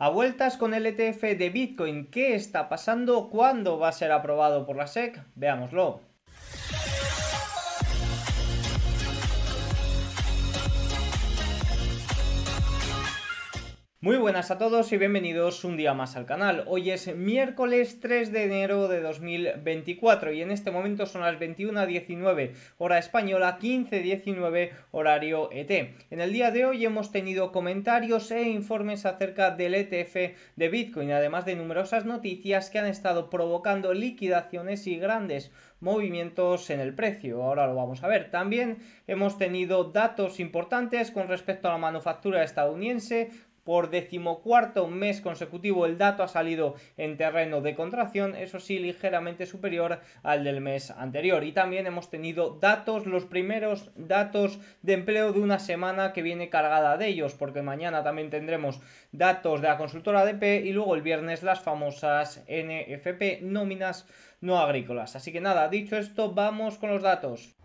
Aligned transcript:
A 0.00 0.10
vueltas 0.10 0.56
con 0.56 0.74
el 0.74 0.86
ETF 0.86 1.22
de 1.36 1.50
Bitcoin, 1.50 2.06
¿qué 2.06 2.36
está 2.36 2.68
pasando? 2.68 3.30
¿Cuándo 3.30 3.80
va 3.80 3.88
a 3.88 3.92
ser 3.92 4.12
aprobado 4.12 4.64
por 4.64 4.76
la 4.76 4.86
SEC? 4.86 5.24
Veámoslo. 5.34 6.07
Muy 14.08 14.16
buenas 14.16 14.50
a 14.50 14.56
todos 14.56 14.90
y 14.92 14.96
bienvenidos 14.96 15.64
un 15.64 15.76
día 15.76 15.92
más 15.92 16.16
al 16.16 16.24
canal. 16.24 16.64
Hoy 16.66 16.90
es 16.90 17.14
miércoles 17.14 18.00
3 18.00 18.32
de 18.32 18.44
enero 18.44 18.88
de 18.88 19.02
2024 19.02 20.32
y 20.32 20.40
en 20.40 20.50
este 20.50 20.70
momento 20.70 21.04
son 21.04 21.20
las 21.20 21.38
21.19 21.38 22.52
hora 22.78 22.96
española, 22.96 23.58
15.19 23.60 24.70
horario 24.92 25.50
ET. 25.52 25.70
En 26.10 26.22
el 26.22 26.32
día 26.32 26.50
de 26.50 26.64
hoy 26.64 26.86
hemos 26.86 27.12
tenido 27.12 27.52
comentarios 27.52 28.30
e 28.30 28.44
informes 28.44 29.04
acerca 29.04 29.50
del 29.50 29.74
ETF 29.74 30.38
de 30.56 30.68
Bitcoin, 30.70 31.12
además 31.12 31.44
de 31.44 31.56
numerosas 31.56 32.06
noticias 32.06 32.70
que 32.70 32.78
han 32.78 32.86
estado 32.86 33.28
provocando 33.28 33.92
liquidaciones 33.92 34.86
y 34.86 34.96
grandes 34.96 35.50
movimientos 35.80 36.70
en 36.70 36.80
el 36.80 36.94
precio. 36.94 37.42
Ahora 37.42 37.66
lo 37.66 37.74
vamos 37.74 38.02
a 38.02 38.08
ver. 38.08 38.30
También 38.30 38.78
hemos 39.06 39.38
tenido 39.38 39.84
datos 39.84 40.40
importantes 40.40 41.10
con 41.10 41.28
respecto 41.28 41.68
a 41.68 41.72
la 41.72 41.78
manufactura 41.78 42.42
estadounidense, 42.42 43.30
por 43.68 43.90
decimocuarto 43.90 44.86
mes 44.86 45.20
consecutivo 45.20 45.84
el 45.84 45.98
dato 45.98 46.22
ha 46.22 46.28
salido 46.28 46.76
en 46.96 47.18
terreno 47.18 47.60
de 47.60 47.74
contracción, 47.74 48.34
eso 48.34 48.60
sí 48.60 48.78
ligeramente 48.78 49.44
superior 49.44 50.00
al 50.22 50.42
del 50.42 50.62
mes 50.62 50.90
anterior. 50.90 51.44
Y 51.44 51.52
también 51.52 51.86
hemos 51.86 52.08
tenido 52.08 52.56
datos, 52.62 53.04
los 53.04 53.26
primeros 53.26 53.90
datos 53.94 54.58
de 54.80 54.94
empleo 54.94 55.34
de 55.34 55.40
una 55.40 55.58
semana 55.58 56.14
que 56.14 56.22
viene 56.22 56.48
cargada 56.48 56.96
de 56.96 57.08
ellos, 57.08 57.34
porque 57.34 57.60
mañana 57.60 58.02
también 58.02 58.30
tendremos 58.30 58.80
datos 59.12 59.60
de 59.60 59.68
la 59.68 59.76
consultora 59.76 60.20
ADP 60.20 60.64
y 60.64 60.72
luego 60.72 60.94
el 60.94 61.02
viernes 61.02 61.42
las 61.42 61.60
famosas 61.60 62.46
NFP 62.48 63.42
nóminas 63.42 64.06
no 64.40 64.60
agrícolas. 64.60 65.14
Así 65.14 65.30
que 65.30 65.42
nada, 65.42 65.68
dicho 65.68 65.98
esto, 65.98 66.32
vamos 66.32 66.78
con 66.78 66.88
los 66.88 67.02
datos. 67.02 67.57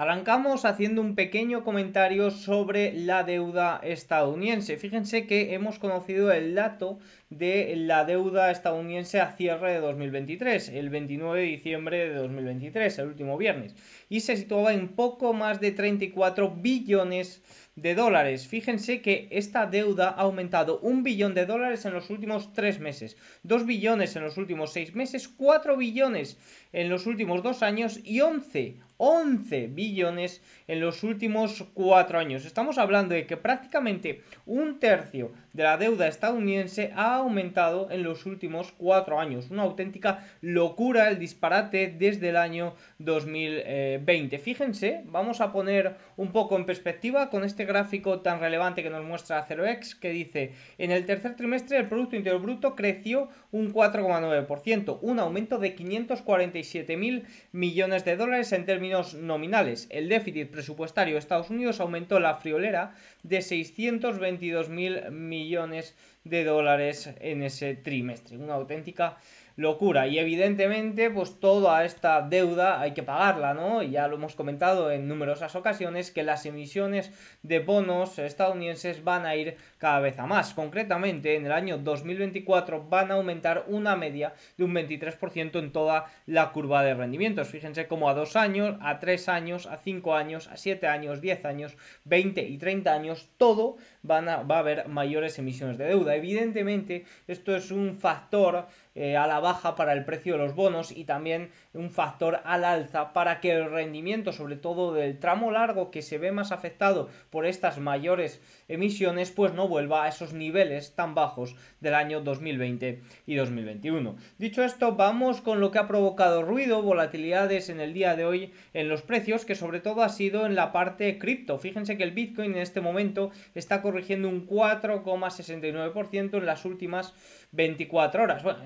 Arrancamos 0.00 0.64
haciendo 0.64 1.02
un 1.02 1.16
pequeño 1.16 1.64
comentario 1.64 2.30
sobre 2.30 2.92
la 2.92 3.24
deuda 3.24 3.80
estadounidense. 3.82 4.76
Fíjense 4.76 5.26
que 5.26 5.54
hemos 5.54 5.80
conocido 5.80 6.30
el 6.30 6.54
dato 6.54 7.00
de 7.30 7.74
la 7.74 8.04
deuda 8.04 8.52
estadounidense 8.52 9.20
a 9.20 9.32
cierre 9.32 9.72
de 9.72 9.80
2023, 9.80 10.68
el 10.68 10.90
29 10.90 11.40
de 11.40 11.46
diciembre 11.46 12.08
de 12.10 12.14
2023, 12.14 12.96
el 12.96 13.08
último 13.08 13.36
viernes, 13.36 13.74
y 14.08 14.20
se 14.20 14.36
situaba 14.36 14.72
en 14.72 14.86
poco 14.86 15.32
más 15.32 15.60
de 15.60 15.72
34 15.72 16.48
billones 16.48 17.42
de 17.74 17.94
dólares. 17.94 18.46
Fíjense 18.46 19.02
que 19.02 19.28
esta 19.30 19.66
deuda 19.66 20.08
ha 20.10 20.22
aumentado 20.22 20.80
un 20.80 21.02
billón 21.02 21.34
de 21.34 21.46
dólares 21.46 21.84
en 21.84 21.94
los 21.94 22.10
últimos 22.10 22.52
tres 22.52 22.80
meses, 22.80 23.16
dos 23.42 23.66
billones 23.66 24.16
en 24.16 24.22
los 24.22 24.36
últimos 24.36 24.72
seis 24.72 24.94
meses, 24.94 25.28
cuatro 25.28 25.76
billones 25.76 26.38
en 26.72 26.88
los 26.88 27.06
últimos 27.06 27.42
dos 27.42 27.62
años 27.62 28.00
y 28.04 28.20
11, 28.20 28.76
11 28.98 29.68
billones 29.68 30.42
en 30.66 30.80
los 30.80 31.02
últimos 31.04 31.64
cuatro 31.72 32.18
años. 32.18 32.44
Estamos 32.44 32.78
hablando 32.78 33.14
de 33.14 33.26
que 33.26 33.36
prácticamente 33.36 34.22
un 34.44 34.80
tercio 34.80 35.32
de 35.52 35.62
la 35.62 35.76
deuda 35.76 36.08
estadounidense 36.08 36.92
ha 36.94 37.16
aumentado 37.16 37.90
en 37.90 38.02
los 38.02 38.26
últimos 38.26 38.72
cuatro 38.72 39.18
años. 39.18 39.50
Una 39.50 39.62
auténtica 39.62 40.26
locura 40.40 41.08
el 41.08 41.18
disparate 41.18 41.94
desde 41.96 42.30
el 42.30 42.36
año 42.36 42.74
2020. 42.98 44.38
Fíjense, 44.38 45.02
vamos 45.06 45.40
a 45.40 45.52
poner 45.52 45.96
un 46.16 46.32
poco 46.32 46.56
en 46.56 46.66
perspectiva 46.66 47.30
con 47.30 47.44
este 47.44 47.64
gráfico 47.64 48.20
tan 48.20 48.40
relevante 48.40 48.82
que 48.82 48.90
nos 48.90 49.04
muestra 49.04 49.44
CeroEx 49.44 49.94
que 49.94 50.10
dice, 50.10 50.52
en 50.76 50.90
el 50.90 51.06
tercer 51.06 51.36
trimestre 51.36 51.78
el 51.78 51.88
Producto 51.88 52.16
Interior 52.16 52.42
Bruto 52.42 52.74
creció 52.74 53.28
un 53.52 53.72
4,9%, 53.72 54.98
un 55.02 55.18
aumento 55.18 55.58
de 55.58 55.74
540 55.74 56.57
147.000 56.60 57.24
millones 57.52 58.04
de 58.04 58.16
dólares 58.16 58.52
en 58.52 58.64
términos 58.64 59.14
nominales. 59.14 59.86
El 59.90 60.08
déficit 60.08 60.50
presupuestario 60.50 61.14
de 61.14 61.20
Estados 61.20 61.50
Unidos 61.50 61.80
aumentó 61.80 62.20
la 62.20 62.34
friolera 62.34 62.94
de 63.22 63.38
622.000 63.38 65.10
millones 65.10 65.94
de 66.24 66.44
dólares 66.44 67.10
en 67.20 67.42
ese 67.42 67.74
trimestre. 67.74 68.36
Una 68.36 68.54
auténtica 68.54 69.18
locura. 69.58 70.06
Y 70.06 70.20
evidentemente, 70.20 71.10
pues 71.10 71.40
toda 71.40 71.84
esta 71.84 72.22
deuda 72.22 72.80
hay 72.80 72.92
que 72.94 73.02
pagarla, 73.02 73.54
¿no? 73.54 73.82
Y 73.82 73.90
ya 73.90 74.06
lo 74.06 74.14
hemos 74.14 74.36
comentado 74.36 74.92
en 74.92 75.08
numerosas 75.08 75.56
ocasiones 75.56 76.12
que 76.12 76.22
las 76.22 76.46
emisiones 76.46 77.10
de 77.42 77.58
bonos 77.58 78.20
estadounidenses 78.20 79.02
van 79.02 79.26
a 79.26 79.34
ir 79.34 79.56
cada 79.78 79.98
vez 79.98 80.16
a 80.20 80.26
más. 80.26 80.54
Concretamente, 80.54 81.34
en 81.34 81.44
el 81.44 81.50
año 81.50 81.76
2024 81.76 82.88
van 82.88 83.10
a 83.10 83.14
aumentar 83.14 83.64
una 83.66 83.96
media 83.96 84.32
de 84.56 84.62
un 84.62 84.72
23% 84.72 85.58
en 85.58 85.72
toda 85.72 86.06
la 86.26 86.52
curva 86.52 86.84
de 86.84 86.94
rendimientos. 86.94 87.48
Fíjense 87.48 87.88
como 87.88 88.08
a 88.08 88.14
dos 88.14 88.36
años, 88.36 88.76
a 88.80 89.00
tres 89.00 89.28
años, 89.28 89.66
a 89.66 89.78
cinco 89.78 90.14
años, 90.14 90.46
a 90.46 90.56
siete 90.56 90.86
años, 90.86 91.20
10 91.20 91.44
años, 91.46 91.76
20 92.04 92.42
y 92.42 92.58
30 92.58 92.94
años, 92.94 93.28
todo 93.36 93.76
van 94.02 94.28
a, 94.28 94.36
va 94.44 94.56
a 94.56 94.60
haber 94.60 94.88
mayores 94.88 95.36
emisiones 95.40 95.78
de 95.78 95.86
deuda. 95.86 96.14
Evidentemente, 96.14 97.06
esto 97.26 97.56
es 97.56 97.72
un 97.72 97.98
factor 97.98 98.68
eh, 99.00 99.16
a 99.16 99.28
la 99.28 99.38
baja 99.38 99.76
para 99.76 99.92
el 99.92 100.04
precio 100.04 100.32
de 100.32 100.40
los 100.40 100.56
bonos 100.56 100.90
y 100.90 101.04
también 101.04 101.52
un 101.72 101.92
factor 101.92 102.40
al 102.42 102.64
alza 102.64 103.12
para 103.12 103.38
que 103.38 103.52
el 103.52 103.70
rendimiento, 103.70 104.32
sobre 104.32 104.56
todo 104.56 104.92
del 104.92 105.20
tramo 105.20 105.52
largo 105.52 105.92
que 105.92 106.02
se 106.02 106.18
ve 106.18 106.32
más 106.32 106.50
afectado 106.50 107.08
por 107.30 107.46
estas 107.46 107.78
mayores 107.78 108.40
emisiones, 108.66 109.30
pues 109.30 109.54
no 109.54 109.68
vuelva 109.68 110.02
a 110.02 110.08
esos 110.08 110.32
niveles 110.32 110.96
tan 110.96 111.14
bajos 111.14 111.54
del 111.78 111.94
año 111.94 112.22
2020 112.22 113.00
y 113.24 113.34
2021. 113.36 114.16
Dicho 114.36 114.64
esto, 114.64 114.96
vamos 114.96 115.42
con 115.42 115.60
lo 115.60 115.70
que 115.70 115.78
ha 115.78 115.86
provocado 115.86 116.42
ruido, 116.42 116.82
volatilidades 116.82 117.68
en 117.68 117.78
el 117.78 117.94
día 117.94 118.16
de 118.16 118.24
hoy 118.24 118.52
en 118.74 118.88
los 118.88 119.02
precios, 119.02 119.44
que 119.44 119.54
sobre 119.54 119.78
todo 119.78 120.02
ha 120.02 120.08
sido 120.08 120.44
en 120.44 120.56
la 120.56 120.72
parte 120.72 121.20
cripto. 121.20 121.56
Fíjense 121.58 121.96
que 121.96 122.02
el 122.02 122.10
Bitcoin 122.10 122.54
en 122.54 122.62
este 122.62 122.80
momento 122.80 123.30
está 123.54 123.80
corrigiendo 123.80 124.28
un 124.28 124.44
4,69% 124.48 126.38
en 126.38 126.46
las 126.46 126.64
últimas 126.64 127.14
24 127.52 128.22
horas. 128.22 128.42
Bueno, 128.42 128.60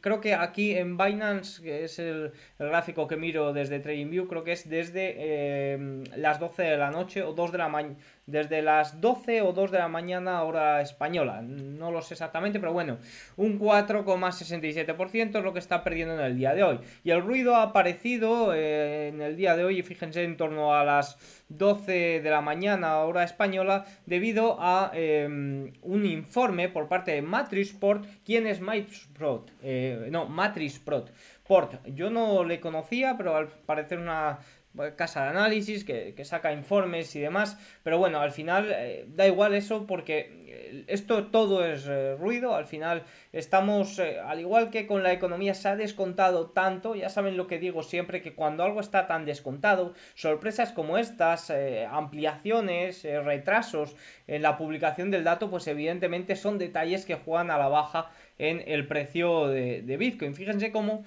creo 0.00 0.20
que 0.20 0.34
aquí 0.34 0.74
en 0.74 0.96
Binance, 0.96 1.62
que 1.62 1.84
es 1.84 1.98
el, 1.98 2.32
gráfico 2.58 3.08
que 3.08 3.16
miro 3.16 3.52
desde 3.52 3.80
TradingView, 3.80 4.28
creo 4.28 4.44
que 4.44 4.52
es 4.52 4.68
desde 4.68 5.14
eh, 5.16 6.04
las 6.16 6.38
12 6.38 6.62
de 6.62 6.76
la 6.76 6.90
noche 6.90 7.22
o 7.22 7.32
2 7.32 7.52
de 7.52 7.58
la 7.58 7.68
mañana 7.68 7.96
desde 8.26 8.62
las 8.62 9.00
12 9.00 9.42
o 9.42 9.52
2 9.52 9.70
de 9.72 9.78
la 9.78 9.88
mañana 9.88 10.42
hora 10.42 10.80
española. 10.80 11.42
No 11.42 11.90
lo 11.90 12.02
sé 12.02 12.14
exactamente, 12.14 12.60
pero 12.60 12.72
bueno, 12.72 12.98
un 13.36 13.58
4,67% 13.58 15.38
es 15.38 15.44
lo 15.44 15.52
que 15.52 15.58
está 15.58 15.82
perdiendo 15.82 16.14
en 16.14 16.20
el 16.20 16.36
día 16.36 16.54
de 16.54 16.62
hoy. 16.62 16.78
Y 17.04 17.10
el 17.10 17.22
ruido 17.22 17.56
ha 17.56 17.62
aparecido 17.62 18.54
eh, 18.54 19.08
en 19.08 19.20
el 19.20 19.36
día 19.36 19.56
de 19.56 19.64
hoy, 19.64 19.82
fíjense, 19.82 20.22
en 20.22 20.36
torno 20.36 20.74
a 20.74 20.84
las 20.84 21.18
12 21.48 22.20
de 22.20 22.30
la 22.30 22.40
mañana 22.40 22.98
hora 22.98 23.24
española, 23.24 23.84
debido 24.06 24.56
a 24.60 24.90
em, 24.94 25.72
un 25.82 26.06
informe 26.06 26.68
por 26.68 26.88
parte 26.88 27.12
de 27.12 27.22
Matrisport. 27.22 28.06
¿Quién 28.24 28.46
es 28.46 28.60
Matrisport? 28.60 29.50
Eh, 29.62 30.08
no, 30.10 30.26
Matrisport. 30.26 31.10
Port. 31.46 31.84
Yo 31.86 32.08
no 32.08 32.44
le 32.44 32.60
conocía, 32.60 33.16
pero 33.16 33.36
al 33.36 33.48
parecer 33.48 33.98
una 33.98 34.38
casa 34.96 35.24
de 35.24 35.28
análisis 35.30 35.84
que, 35.84 36.24
saca 36.24 36.52
informes 36.52 37.14
y 37.14 37.20
demás, 37.20 37.58
pero 37.82 37.98
bueno, 37.98 38.20
al 38.20 38.32
final 38.32 38.70
eh, 38.70 39.04
da 39.08 39.26
igual 39.26 39.54
eso 39.54 39.86
porque 39.86 40.44
eh, 40.46 40.84
esto 40.86 41.26
todo 41.26 41.64
es 41.66 41.86
eh, 41.86 42.16
ruido, 42.16 42.54
al 42.54 42.66
final 42.66 43.02
estamos, 43.32 43.98
al 43.98 44.40
igual 44.40 44.70
que 44.70 44.86
con 44.86 45.02
la 45.02 45.12
economía 45.12 45.54
se 45.54 45.68
ha 45.68 45.76
descontado 45.76 46.50
tanto, 46.50 46.94
ya 46.94 47.10
saben 47.10 47.36
lo 47.36 47.46
que 47.46 47.58
digo 47.58 47.82
siempre, 47.82 48.22
que 48.22 48.34
cuando 48.34 48.64
algo 48.64 48.80
está 48.80 49.06
tan 49.06 49.26
descontado, 49.26 49.94
sorpresas 50.14 50.72
como 50.72 50.96
estas, 50.96 51.52
ampliaciones, 51.90 53.02
retrasos 53.02 53.96
en 54.26 54.42
la 54.42 54.56
publicación 54.56 55.10
del 55.10 55.24
dato, 55.24 55.50
pues 55.50 55.66
evidentemente 55.66 56.36
son 56.36 56.58
detalles 56.58 57.04
que 57.04 57.16
juegan 57.16 57.50
a 57.50 57.58
la 57.58 57.68
baja 57.68 58.10
en 58.38 58.62
el 58.66 58.86
precio 58.86 59.48
de, 59.48 59.82
de 59.82 59.96
Bitcoin. 59.96 60.34
Fíjense 60.34 60.72
cómo 60.72 61.04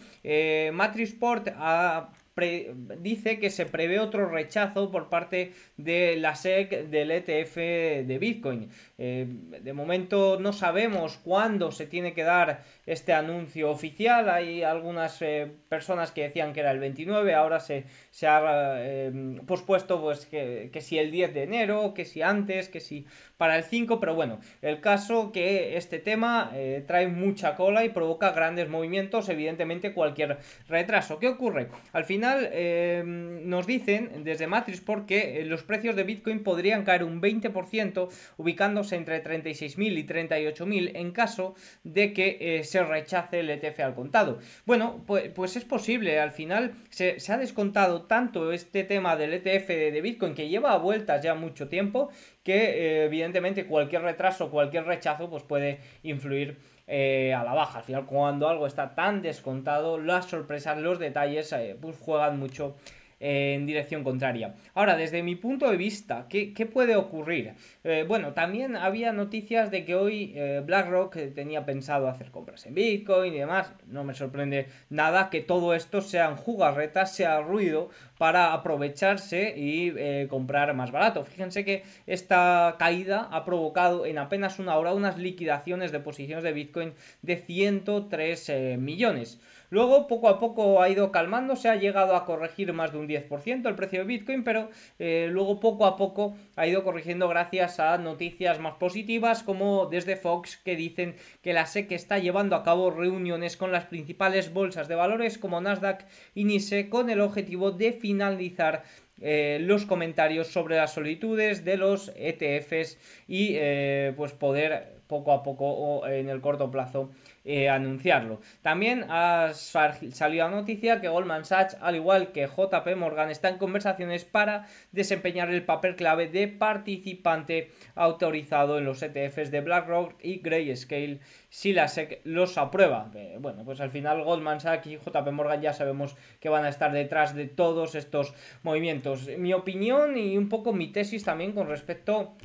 Matrisport 0.71 1.49
ha 1.55 2.09
dice 2.37 3.39
que 3.39 3.49
se 3.49 3.65
prevé 3.65 3.99
otro 3.99 4.29
rechazo 4.29 4.91
por 4.91 5.07
parte 5.07 5.53
de 5.77 6.17
la 6.17 6.35
SEC 6.35 6.89
del 6.89 7.11
ETF 7.11 7.55
de 7.55 8.17
Bitcoin. 8.19 8.69
Eh, 8.97 9.25
de 9.61 9.73
momento 9.73 10.37
no 10.39 10.51
sabemos 10.51 11.17
cuándo 11.17 11.71
se 11.71 11.85
tiene 11.85 12.13
que 12.13 12.23
dar 12.23 12.63
este 12.85 13.13
anuncio 13.13 13.71
oficial. 13.71 14.29
Hay 14.29 14.63
algunas 14.63 15.21
eh, 15.21 15.49
personas 15.69 16.11
que 16.11 16.23
decían 16.23 16.51
que 16.51 16.59
era 16.59 16.71
el 16.71 16.79
29, 16.79 17.33
ahora 17.33 17.61
se, 17.61 17.85
ha 18.27 18.75
eh, 18.79 19.39
pospuesto 19.47 20.01
pues 20.01 20.25
que, 20.25 20.69
que, 20.73 20.81
si 20.81 20.97
el 20.99 21.11
10 21.11 21.33
de 21.33 21.43
enero, 21.43 21.93
que 21.93 22.03
si 22.03 22.21
antes, 22.21 22.67
que 22.67 22.81
si 22.81 23.05
para 23.37 23.55
el 23.55 23.63
5, 23.63 23.99
pero 24.01 24.13
bueno, 24.13 24.39
el 24.61 24.81
caso 24.81 25.31
que 25.31 25.77
este 25.77 25.99
tema 25.99 26.51
trae 26.87 27.07
mucha 27.07 27.55
cola 27.55 27.83
y 27.83 27.89
provoca 27.89 28.31
grandes 28.31 28.69
movimientos, 28.69 29.27
evidentemente 29.29 29.93
cualquier 29.93 30.37
retraso. 30.67 31.19
¿Qué 31.19 31.27
ocurre? 31.27 31.67
Al 31.91 32.05
final 32.05 32.24
final 32.25 32.49
em, 32.51 33.47
nos 33.47 33.67
dicen 33.67 34.23
desde 34.23 34.47
Matrix 34.47 34.81
porque 34.81 35.43
los 35.45 35.63
precios 35.63 35.95
de 35.95 36.03
Bitcoin 36.03 36.43
podrían 36.43 36.83
caer 36.83 37.03
un 37.03 37.21
20%, 37.21 38.09
ubicándose 38.37 38.95
entre 38.95 39.23
36.000 39.23 39.97
y 39.97 40.03
38.000 40.05 40.91
en 40.95 41.11
caso 41.11 41.55
de 41.83 42.13
que 42.13 42.61
se 42.63 42.83
rechace 42.83 43.41
el 43.41 43.49
ETF 43.49 43.79
al 43.81 43.95
contado. 43.95 44.39
Bueno, 44.65 45.03
pues, 45.05 45.55
es 45.55 45.65
posible, 45.65 46.19
al 46.19 46.31
final 46.31 46.73
se, 46.89 47.17
ha 47.29 47.37
descontado 47.37 48.03
tanto 48.03 48.51
este 48.51 48.83
tema 48.83 49.15
del 49.15 49.33
ETF 49.33 49.67
de, 49.67 50.01
Bitcoin 50.01 50.33
que 50.33 50.49
lleva 50.49 50.73
a 50.73 50.77
vueltas 50.77 51.23
ya 51.23 51.35
mucho 51.35 51.67
tiempo 51.67 52.09
que 52.43 53.05
evidentemente 53.05 53.65
cualquier 53.65 54.03
retraso, 54.03 54.51
cualquier 54.51 54.85
rechazo 54.85 55.29
pues 55.29 55.43
puede 55.43 55.79
influir 56.03 56.57
eh, 56.87 57.33
a 57.33 57.43
la 57.43 57.53
baja. 57.53 57.79
Al 57.79 57.83
final, 57.83 58.05
cuando 58.05 58.47
algo 58.47 58.67
está 58.67 58.95
tan 58.95 59.21
descontado, 59.21 59.97
las 59.99 60.25
sorpresas, 60.25 60.77
los 60.77 60.99
detalles, 60.99 61.51
eh, 61.53 61.77
pues 61.79 61.97
juegan 61.99 62.39
mucho 62.39 62.75
en 63.19 63.65
dirección 63.65 64.03
contraria. 64.03 64.55
Ahora, 64.73 64.95
desde 64.97 65.23
mi 65.23 65.35
punto 65.35 65.69
de 65.69 65.77
vista, 65.77 66.27
¿qué, 66.29 66.69
puede 66.71 66.95
ocurrir? 66.95 67.53
Eh, 67.83 68.05
bueno, 68.07 68.33
también 68.33 68.75
había 68.75 69.13
noticias 69.13 69.71
de 69.71 69.85
que 69.85 69.95
hoy 69.95 70.33
eh, 70.35 70.61
BlackRock 70.65 71.17
tenía 71.33 71.65
pensado 71.65 72.07
hacer 72.07 72.31
compras 72.31 72.65
en 72.65 72.75
Bitcoin 72.75 73.33
y 73.33 73.39
demás. 73.39 73.71
No 73.87 74.03
me 74.03 74.13
sorprende 74.13 74.67
nada 74.89 75.29
que 75.29 75.41
todo 75.41 75.73
esto 75.73 76.01
sean 76.01 76.35
jugarretas, 76.35 77.15
sea 77.15 77.41
ruido 77.41 77.89
para 78.17 78.53
aprovecharse 78.53 79.57
y 79.57 79.93
eh, 79.97 80.27
comprar 80.29 80.73
más 80.73 80.91
barato. 80.91 81.23
Fíjense 81.23 81.63
que 81.63 81.83
esta 82.07 82.75
caída 82.79 83.29
ha 83.31 83.45
provocado 83.45 84.05
en 84.05 84.17
apenas 84.17 84.59
una 84.59 84.75
hora 84.77 84.93
unas 84.93 85.17
liquidaciones 85.17 85.91
de 85.91 85.99
posiciones 85.99 86.43
de 86.43 86.53
Bitcoin 86.53 86.93
de 87.21 87.37
103 87.37 88.77
millones. 88.77 89.39
Luego, 89.75 90.07
poco 90.07 90.29
a 90.29 90.39
poco 90.39 90.81
ha 90.81 90.87
ido 90.87 91.11
calmando, 91.11 91.57
se 91.57 91.67
ha 91.67 91.75
llegado 91.75 92.15
a 92.15 92.23
corregir 92.23 92.71
más 92.71 92.93
de 92.93 92.97
un 92.97 93.09
10% 93.09 93.67
el 93.67 93.75
precio 93.75 93.99
de 93.99 94.05
Bitcoin, 94.05 94.45
pero 94.45 94.69
eh, 94.99 95.27
luego 95.29 95.59
poco 95.59 95.85
a 95.85 95.97
poco 95.97 96.33
ha 96.55 96.65
ido 96.65 96.85
corrigiendo 96.85 97.27
gracias 97.27 97.81
a 97.81 97.97
noticias 97.97 98.57
más 98.61 98.75
positivas 98.75 99.43
como 99.43 99.87
desde 99.87 100.15
Fox 100.15 100.55
que 100.55 100.77
dicen 100.77 101.15
que 101.41 101.51
la 101.51 101.65
SEC 101.65 101.91
está 101.91 102.19
llevando 102.19 102.55
a 102.55 102.63
cabo 102.63 102.89
reuniones 102.89 103.57
con 103.57 103.73
las 103.73 103.83
principales 103.83 104.53
bolsas 104.53 104.87
de 104.87 104.95
valores 104.95 105.37
como 105.37 105.59
Nasdaq 105.59 106.05
y 106.35 106.45
NISE 106.45 106.87
con 106.87 107.09
el 107.09 107.19
objetivo 107.19 107.71
de 107.71 107.91
finalizar 107.91 108.83
eh, 109.19 109.57
los 109.59 109.85
comentarios 109.85 110.47
sobre 110.47 110.77
las 110.77 110.93
solicitudes 110.93 111.65
de 111.65 111.75
los 111.75 112.13
ETFs 112.15 112.97
y 113.27 113.55
eh, 113.55 114.13
pues 114.15 114.31
poder 114.31 114.95
poco 115.07 115.33
a 115.33 115.43
poco 115.43 115.65
o 115.65 116.07
en 116.07 116.29
el 116.29 116.39
corto 116.39 116.71
plazo 116.71 117.11
eh, 117.45 117.69
anunciarlo. 117.69 118.41
También 118.63 119.05
ha 119.09 119.51
salido 119.53 120.49
la 120.49 120.55
noticia 120.55 120.99
que 120.99 121.07
Goldman 121.07 121.45
Sachs, 121.45 121.77
al 121.79 121.95
igual 121.95 122.31
que 122.31 122.47
JP 122.47 122.95
Morgan, 122.97 123.29
está 123.29 123.49
en 123.49 123.59
conversaciones 123.59 124.25
para 124.25 124.65
desempeñar 124.91 125.51
el 125.51 125.63
papel 125.63 125.95
clave 125.95 126.27
de 126.27 126.47
participante 126.47 127.71
autorizado 127.93 128.79
en 128.79 128.85
los 128.85 129.03
ETFs 129.03 129.51
de 129.51 129.61
BlackRock 129.61 130.15
y 130.23 130.39
Grayscale 130.39 131.19
si 131.49 131.71
la 131.71 131.87
SEC 131.87 132.21
los 132.23 132.57
aprueba. 132.57 133.11
Eh, 133.13 133.37
bueno, 133.39 133.63
pues 133.63 133.79
al 133.79 133.91
final 133.91 134.23
Goldman 134.23 134.59
Sachs 134.59 134.87
y 134.87 134.97
JP 134.97 135.31
Morgan 135.31 135.61
ya 135.61 135.73
sabemos 135.73 136.15
que 136.39 136.49
van 136.49 136.65
a 136.65 136.69
estar 136.69 136.91
detrás 136.91 137.35
de 137.35 137.45
todos 137.45 137.93
estos 137.93 138.33
movimientos. 138.63 139.27
Mi 139.37 139.53
opinión 139.53 140.17
y 140.17 140.37
un 140.37 140.49
poco 140.49 140.73
mi 140.73 140.91
tesis 140.91 141.23
también 141.23 141.51
con 141.51 141.67
respecto 141.67 142.35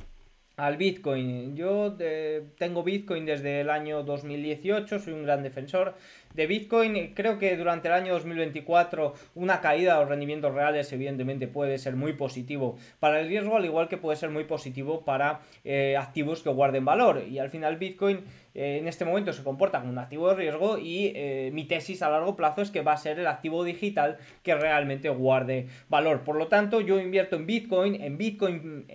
al 0.61 0.77
Bitcoin. 0.77 1.55
Yo 1.55 1.95
eh, 1.99 2.43
tengo 2.59 2.83
Bitcoin 2.83 3.25
desde 3.25 3.61
el 3.61 3.69
año 3.71 4.03
2018, 4.03 4.99
soy 4.99 5.13
un 5.13 5.23
gran 5.23 5.41
defensor 5.41 5.95
de 6.33 6.47
Bitcoin. 6.47 7.13
Creo 7.13 7.37
que 7.37 7.55
durante 7.57 7.87
el 7.87 7.93
año 7.93 8.13
2024 8.13 9.13
una 9.35 9.61
caída 9.61 9.93
de 9.93 9.99
los 10.01 10.09
rendimientos 10.09 10.53
reales 10.53 10.91
evidentemente 10.93 11.47
puede 11.47 11.77
ser 11.77 11.95
muy 11.95 12.13
positivo 12.13 12.77
para 12.99 13.19
el 13.19 13.27
riesgo, 13.27 13.57
al 13.57 13.65
igual 13.65 13.87
que 13.87 13.97
puede 13.97 14.17
ser 14.17 14.29
muy 14.29 14.43
positivo 14.45 15.03
para 15.05 15.41
eh, 15.63 15.95
activos 15.97 16.41
que 16.41 16.49
guarden 16.49 16.85
valor. 16.85 17.23
Y 17.29 17.39
al 17.39 17.49
final 17.49 17.77
Bitcoin 17.77 18.21
eh, 18.53 18.77
en 18.79 18.87
este 18.87 19.05
momento 19.05 19.33
se 19.33 19.43
comporta 19.43 19.79
como 19.79 19.91
un 19.91 19.97
activo 19.97 20.29
de 20.29 20.35
riesgo 20.35 20.77
y 20.77 21.11
eh, 21.15 21.51
mi 21.53 21.65
tesis 21.65 22.01
a 22.01 22.09
largo 22.09 22.35
plazo 22.35 22.61
es 22.61 22.71
que 22.71 22.81
va 22.81 22.93
a 22.93 22.97
ser 22.97 23.19
el 23.19 23.27
activo 23.27 23.63
digital 23.63 24.17
que 24.43 24.55
realmente 24.55 25.09
guarde 25.09 25.67
valor. 25.89 26.21
Por 26.21 26.35
lo 26.35 26.47
tanto, 26.47 26.81
yo 26.81 26.99
invierto 26.99 27.35
en 27.35 27.45
Bitcoin, 27.45 28.01
en 28.01 28.17
Bitcoin, 28.17 28.85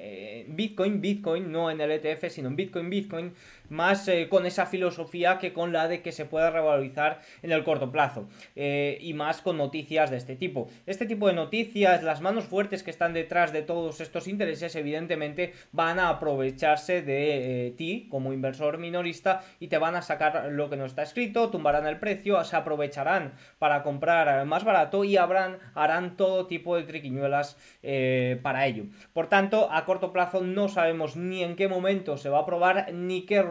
Bitcoin, 0.49 1.01
Bitcoin, 1.01 1.51
no 1.51 1.71
en 1.71 1.81
el 1.81 1.91
ETF, 1.91 2.29
sino 2.29 2.49
en 2.49 2.57
Bitcoin, 2.57 2.91
Bitcoin, 2.91 3.33
más 3.69 4.11
con 4.29 4.47
esa 4.47 4.67
filosofía 4.67 5.39
que 5.39 5.53
con 5.53 5.73
la 5.73 5.89
de 5.89 6.03
que 6.03 6.13
se 6.13 6.25
pueda 6.25 6.51
revalorizar 6.51 7.21
en 7.43 7.53
el 7.53 7.65
corto 7.65 7.91
plazo 7.91 8.29
eh, 8.55 8.99
y 9.01 9.15
más 9.15 9.41
con 9.41 9.57
noticias 9.57 10.11
de 10.11 10.17
este 10.17 10.37
tipo. 10.37 10.69
Este 10.87 11.07
tipo 11.07 11.29
de 11.29 11.35
noticias, 11.35 12.03
las 12.03 12.21
manos 12.21 12.45
fuertes 12.45 12.83
que 12.83 12.91
están 12.91 13.13
detrás 13.13 13.53
de 13.53 13.63
todos 13.63 14.01
estos 14.01 14.29
intereses, 14.29 14.75
evidentemente 14.77 15.53
van 15.73 15.99
a 15.99 16.09
aprovecharse 16.09 17.03
de 17.03 17.67
eh, 17.67 17.71
ti 17.73 18.09
como 18.11 18.33
inversor 18.33 18.79
minorista 18.79 19.43
y 19.61 19.69
te 19.69 19.79
van 19.79 19.97
a 19.97 20.03
sacar 20.03 20.49
lo 20.51 20.71
que 20.71 20.77
no 20.77 20.85
está 20.85 21.03
escrito, 21.03 21.51
tumbarán 21.51 21.87
el 21.87 21.99
precio, 21.99 22.43
se 22.45 22.57
aprovecharán 22.57 23.35
para 23.59 23.83
comprar 23.83 24.45
más 24.47 24.65
barato 24.65 25.05
y 25.05 25.17
habrán, 25.17 25.59
harán 25.75 26.17
todo 26.17 26.47
tipo 26.47 26.77
de 26.77 26.85
triquiñuelas 26.85 27.57
eh, 27.83 28.39
para 28.43 28.67
ello. 28.67 28.85
Por 29.13 29.29
tanto, 29.29 29.71
a 29.73 29.85
corto 29.85 30.13
plazo 30.13 30.41
no 30.41 30.69
sabemos 30.69 31.17
ni 31.17 31.43
en 31.43 31.57
qué 31.57 31.69
momento 31.69 32.17
se 32.17 32.29
va 32.29 32.39
a 32.39 32.43
aprobar 32.43 32.93
ni 32.93 33.23
qué 33.27 33.43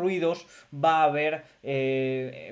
va 0.74 1.02
a 1.02 1.04
haber 1.06 1.44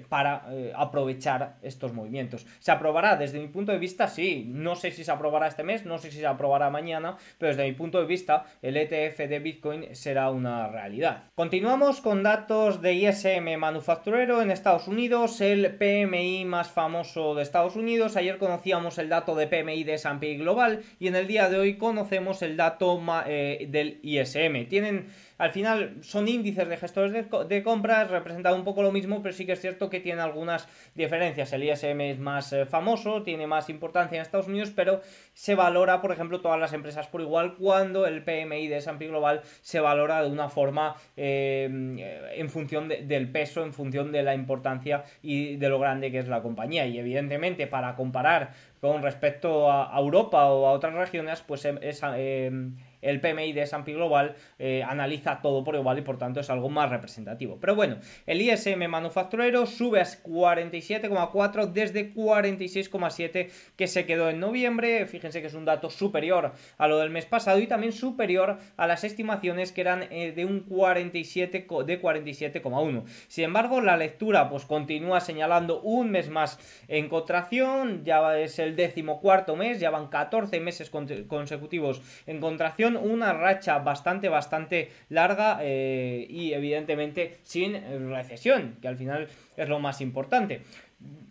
para 0.10 0.46
aprovechar 0.76 1.14
echar 1.14 1.56
estos 1.62 1.94
movimientos. 1.94 2.46
¿Se 2.60 2.72
aprobará? 2.72 3.16
Desde 3.16 3.40
mi 3.40 3.48
punto 3.48 3.72
de 3.72 3.78
vista, 3.78 4.08
sí. 4.08 4.46
No 4.48 4.76
sé 4.76 4.92
si 4.92 5.04
se 5.04 5.12
aprobará 5.12 5.48
este 5.48 5.64
mes, 5.64 5.86
no 5.86 5.98
sé 5.98 6.12
si 6.12 6.20
se 6.20 6.26
aprobará 6.26 6.70
mañana, 6.70 7.18
pero 7.38 7.52
desde 7.52 7.66
mi 7.66 7.74
punto 7.74 8.00
de 8.00 8.06
vista, 8.06 8.46
el 8.62 8.78
ETF 8.78 9.20
de 9.30 9.40
Bitcoin 9.40 9.96
será 9.96 10.30
una 10.32 10.68
realidad. 10.68 11.26
Continuamos 11.36 12.02
con 12.02 12.24
datos 12.24 12.82
de 12.82 12.94
ISM 12.94 13.58
manufacturero 13.58 14.42
en 14.42 14.52
Estados 14.52 14.88
Unidos, 14.88 15.40
el 15.42 15.76
PMI 15.76 16.46
más 16.46 16.70
famoso 16.70 17.36
de 17.36 17.44
Estados 17.44 17.76
Unidos. 17.76 18.18
Ayer 18.18 18.38
conocíamos 18.38 18.98
el 18.98 19.10
dato 19.10 19.36
de 19.36 19.48
PMI 19.48 19.84
de 19.84 19.94
S&P 19.94 20.36
Global 20.36 20.82
y 21.00 21.08
en 21.08 21.16
el 21.16 21.28
día 21.28 21.50
de 21.50 21.58
hoy 21.58 21.78
conocemos 21.78 22.42
el 22.42 22.58
dato 22.58 23.02
eh, 23.26 23.68
del 23.70 24.00
ISM. 24.04 24.68
Tienen 24.68 25.08
al 25.44 25.51
final 25.51 25.98
son 26.00 26.30
índices 26.30 26.69
de 26.69 26.78
gestores 26.78 27.12
de, 27.12 27.63
compras, 27.63 28.10
representan 28.10 28.54
un 28.54 28.63
poco 28.63 28.81
lo 28.81 28.94
mismo, 28.94 29.22
pero 29.22 29.34
sí 29.34 29.45
que 29.45 29.51
es 29.51 29.60
cierto 29.60 29.90
que 29.90 30.00
tiene 30.00 30.22
algunas 30.22 30.69
diferencias. 30.95 31.51
El 31.51 31.66
ISM 31.66 32.00
es 32.00 32.18
más 32.18 32.54
eh, 32.54 32.66
famoso, 32.66 33.24
tiene 33.24 33.45
más 33.45 33.69
importancia 33.69 34.16
en 34.16 34.22
Estados 34.22 34.48
Unidos, 34.48 34.72
pero 34.74 35.01
se 35.34 35.56
valora, 35.56 36.01
por 36.01 36.13
ejemplo, 36.13 36.40
todas 36.40 36.57
las 36.57 36.72
empresas 36.72 37.07
por 37.07 37.19
igual 37.19 37.56
cuando 37.56 38.07
el 38.07 38.24
PMI 38.24 38.69
de 38.69 38.78
S&P 38.78 39.06
Global 39.10 39.42
se 39.62 39.81
valora 39.81 40.24
de 40.24 40.31
una 40.31 40.48
forma 40.48 40.95
eh, 41.18 42.31
en 42.38 42.50
función 42.50 42.88
del 42.88 43.30
peso, 43.30 43.63
en 43.63 43.74
función 43.74 44.13
de 44.13 44.24
la 44.24 44.36
importancia 44.36 45.04
y 45.21 45.57
de 45.57 45.68
lo 45.68 45.78
grande 45.78 46.09
que 46.09 46.19
es 46.19 46.30
la 46.30 46.42
compañía. 46.42 46.88
Y 46.88 46.97
evidentemente 46.97 47.68
para 47.68 47.97
comparar 47.97 48.52
con 48.80 49.02
respecto 49.02 49.69
a, 49.69 49.92
Europa 50.00 50.45
o 50.45 50.68
a 50.68 50.71
otras 50.71 50.94
regiones, 50.94 51.42
pues 51.45 51.66
es... 51.66 52.02
Eh, 52.16 52.71
el 53.04 53.22
PMI 53.22 53.54
de 53.54 53.64
S&P 53.64 53.94
Global 53.94 54.36
eh, 54.60 54.83
analiza 54.88 55.42
todo 55.42 55.64
por 55.64 55.76
igual 55.76 56.00
y 56.00 56.02
por 56.02 56.18
tanto 56.18 56.40
es 56.40 56.50
algo 56.50 56.69
más 56.69 56.90
representativo. 56.90 57.57
Pero 57.60 57.76
bueno, 57.76 57.98
el 58.26 58.42
ISM 58.42 58.88
manufacturero 58.88 59.66
sube 59.66 60.00
a 60.00 60.04
47,4 60.04 61.72
desde 61.72 62.14
46,7 62.14 63.50
que 63.76 63.88
se 63.88 64.06
quedó 64.06 64.30
en 64.30 64.40
noviembre. 64.40 65.06
Fíjense 65.06 65.42
que 65.42 65.48
es 65.48 65.54
un 65.54 65.66
dato 65.66 65.90
superior 65.90 66.54
a 66.78 66.88
lo 66.88 66.98
del 66.98 67.10
mes 67.10 67.26
pasado 67.26 67.60
y 67.60 67.68
también 67.68 67.94
superior 67.94 68.57
a 68.78 68.88
las 68.88 69.04
estimaciones 69.04 69.72
que 69.72 69.81
eran 69.81 70.04
eh, 70.10 70.31
de 70.31 70.45
un 70.45 70.62
47 70.62 71.68
de 71.86 72.02
47,1. 72.02 73.04
Sin 73.28 73.45
embargo, 73.45 73.81
la 73.81 73.98
lectura 73.98 74.50
pues 74.50 74.66
continúa 74.66 75.19
señalando 75.19 75.81
un 75.81 76.12
mes 76.12 76.30
más 76.30 76.60
en 76.88 77.10
contracción, 77.10 78.04
ya 78.04 78.38
es 78.38 78.60
el 78.60 78.76
décimo 78.76 79.19
cuarto 79.22 79.56
mes, 79.56 79.80
ya 79.80 79.90
van 79.90 80.07
14 80.07 80.60
meses 80.60 80.90
consecutivos 80.90 82.02
en 82.26 82.40
contracción 82.40 82.93
una 82.97 83.33
racha 83.33 83.80
bastante, 83.80 84.30
bastante 84.30 84.92
larga 85.09 85.59
eh, 85.62 86.26
y 86.30 86.54
evidentemente 86.54 87.38
sin 87.44 87.73
recesión, 88.09 88.78
que 88.81 88.88
al 88.88 88.97
final 88.97 89.28
es 89.57 89.69
lo 89.69 89.80
más 89.80 90.02
importante. 90.02 90.62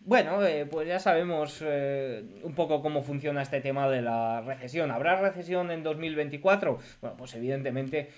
Bueno, 0.05 0.45
eh, 0.45 0.67
pues 0.67 0.87
ya 0.87 0.99
sabemos 0.99 1.63
eh, 1.65 2.23
un 2.43 2.55
poco 2.55 2.83
cómo 2.83 3.03
funciona 3.03 3.41
este 3.41 3.61
tema 3.61 3.89
de 3.89 4.03
la 4.03 4.43
recesión. 4.43 4.91
¿Habrá 4.91 5.21
recesión 5.21 5.71
en 5.71 5.83
2024? 5.83 6.79
Bueno, 7.01 7.17
pues 7.17 7.35
evidentemente 7.35 8.11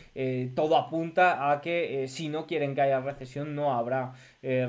todo 0.54 0.76
apunta 0.76 1.52
a 1.52 1.60
que 1.60 2.06
si 2.08 2.28
no 2.28 2.46
quieren 2.46 2.74
que 2.74 2.80
haya 2.80 3.00
recesión 3.00 3.54
no 3.54 3.74
habrá 3.74 4.14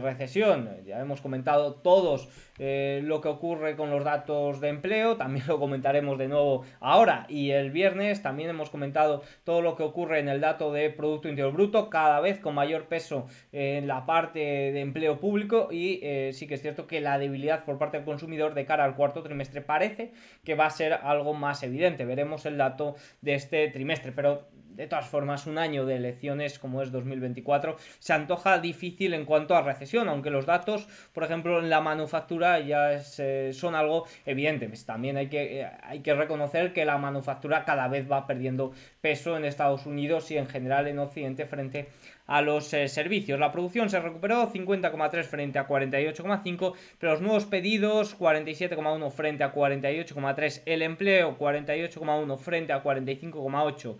recesión. 0.02 0.70
Ya 0.86 1.00
hemos 1.00 1.22
comentado 1.22 1.76
todos 1.76 2.30
eh, 2.58 3.02
lo 3.04 3.20
que 3.20 3.28
ocurre 3.28 3.76
con 3.76 3.90
los 3.90 4.06
datos 4.06 4.62
de 4.62 4.70
empleo, 4.70 5.18
también 5.18 5.46
lo 5.48 5.60
comentaremos 5.60 6.18
de 6.18 6.30
nuevo 6.30 6.64
ahora 6.80 7.26
y 7.28 7.52
el 7.52 7.70
viernes, 7.72 8.22
también 8.22 8.50
hemos 8.50 8.70
comentado 8.70 9.24
todo 9.44 9.62
lo 9.62 9.76
que 9.76 9.84
ocurre 9.84 10.20
en 10.20 10.30
el 10.30 10.40
dato 10.40 10.72
de 10.72 10.90
Producto 10.90 11.28
Interior 11.28 11.52
Bruto, 11.52 11.90
cada 11.90 12.22
vez 12.22 12.40
con 12.40 12.56
mayor 12.56 12.86
peso 12.86 13.28
en 13.52 13.88
la 13.88 14.06
parte 14.06 14.40
de 14.40 14.80
empleo 14.80 15.20
público 15.20 15.68
y 15.72 16.00
eh, 16.02 16.32
sí 16.34 16.48
que 16.48 16.54
es 16.54 16.62
cierto 16.62 16.88
que 16.88 17.02
la 17.02 17.20
debilidad 17.20 17.66
por 17.66 17.78
parte 17.78 17.98
del 17.98 18.06
consumidor 18.06 18.54
de 18.54 18.66
cara 18.66 18.86
al 18.86 18.96
cuarto 18.96 19.22
trimestre 19.22 19.62
parece 19.62 20.14
que 20.46 20.56
va 20.56 20.68
a 20.68 20.70
ser 20.70 20.94
algo 20.94 21.34
más 21.34 21.62
evidente. 21.64 22.06
Veremos 22.06 22.46
el 22.46 22.58
dato 22.58 22.96
de 23.22 23.36
este 23.36 23.68
trimestre, 23.70 24.14
pero 24.14 24.48
de 24.76 24.88
todas 24.88 25.08
formas, 25.08 25.48
un 25.48 25.58
año 25.58 25.86
de 25.86 25.96
elecciones 25.96 26.60
como 26.60 26.82
es 26.82 26.92
2024 26.92 27.78
se 28.00 28.14
antoja 28.14 28.60
difícil 28.60 29.14
en 29.14 29.26
cuanto 29.26 29.56
a 29.56 29.62
recesión, 29.62 30.10
aunque 30.10 30.30
los 30.30 30.46
datos, 30.46 30.88
por 31.14 31.24
ejemplo, 31.24 31.60
en 31.60 31.70
la 31.70 31.82
manufactura 31.82 32.60
ya 32.60 33.02
eh, 33.18 33.52
son 33.54 33.76
algo 33.76 34.06
evidente. 34.26 34.70
También 34.86 35.18
hay 35.18 35.28
que, 35.28 35.62
eh, 35.62 35.68
hay 35.84 36.02
que 36.02 36.14
reconocer 36.14 36.74
que 36.74 36.86
la 36.86 36.98
manufactura 36.98 37.66
cada 37.66 37.88
vez 37.88 38.10
va 38.12 38.28
perdiendo 38.28 38.74
peso 39.02 39.38
en 39.38 39.46
Estados 39.46 39.86
Unidos 39.86 40.30
y 40.32 40.38
en 40.38 40.48
general 40.48 40.88
en 40.88 41.00
Occidente 41.00 41.46
frente 41.46 41.88
a 42.28 42.42
los 42.42 42.74
eh, 42.74 42.88
servicios. 42.88 43.40
La 43.40 43.52
producción 43.52 43.90
se 43.90 44.00
recuperó 44.00 44.52
50,3 44.52 45.24
frente 45.24 45.60
a 45.60 45.68
48,5, 45.68 46.74
pero 47.00 47.14
los 47.14 47.22
nuevos 47.22 47.46
pedidos 47.46 48.18
47,1 48.18 49.12
frente 49.12 49.44
a 49.44 49.54
48,3, 49.54 50.64
el 50.66 50.82
empleo 50.82 51.38
48,1 51.38 52.38
frente 52.38 52.74
a 52.74 52.84
45,8 52.84 53.98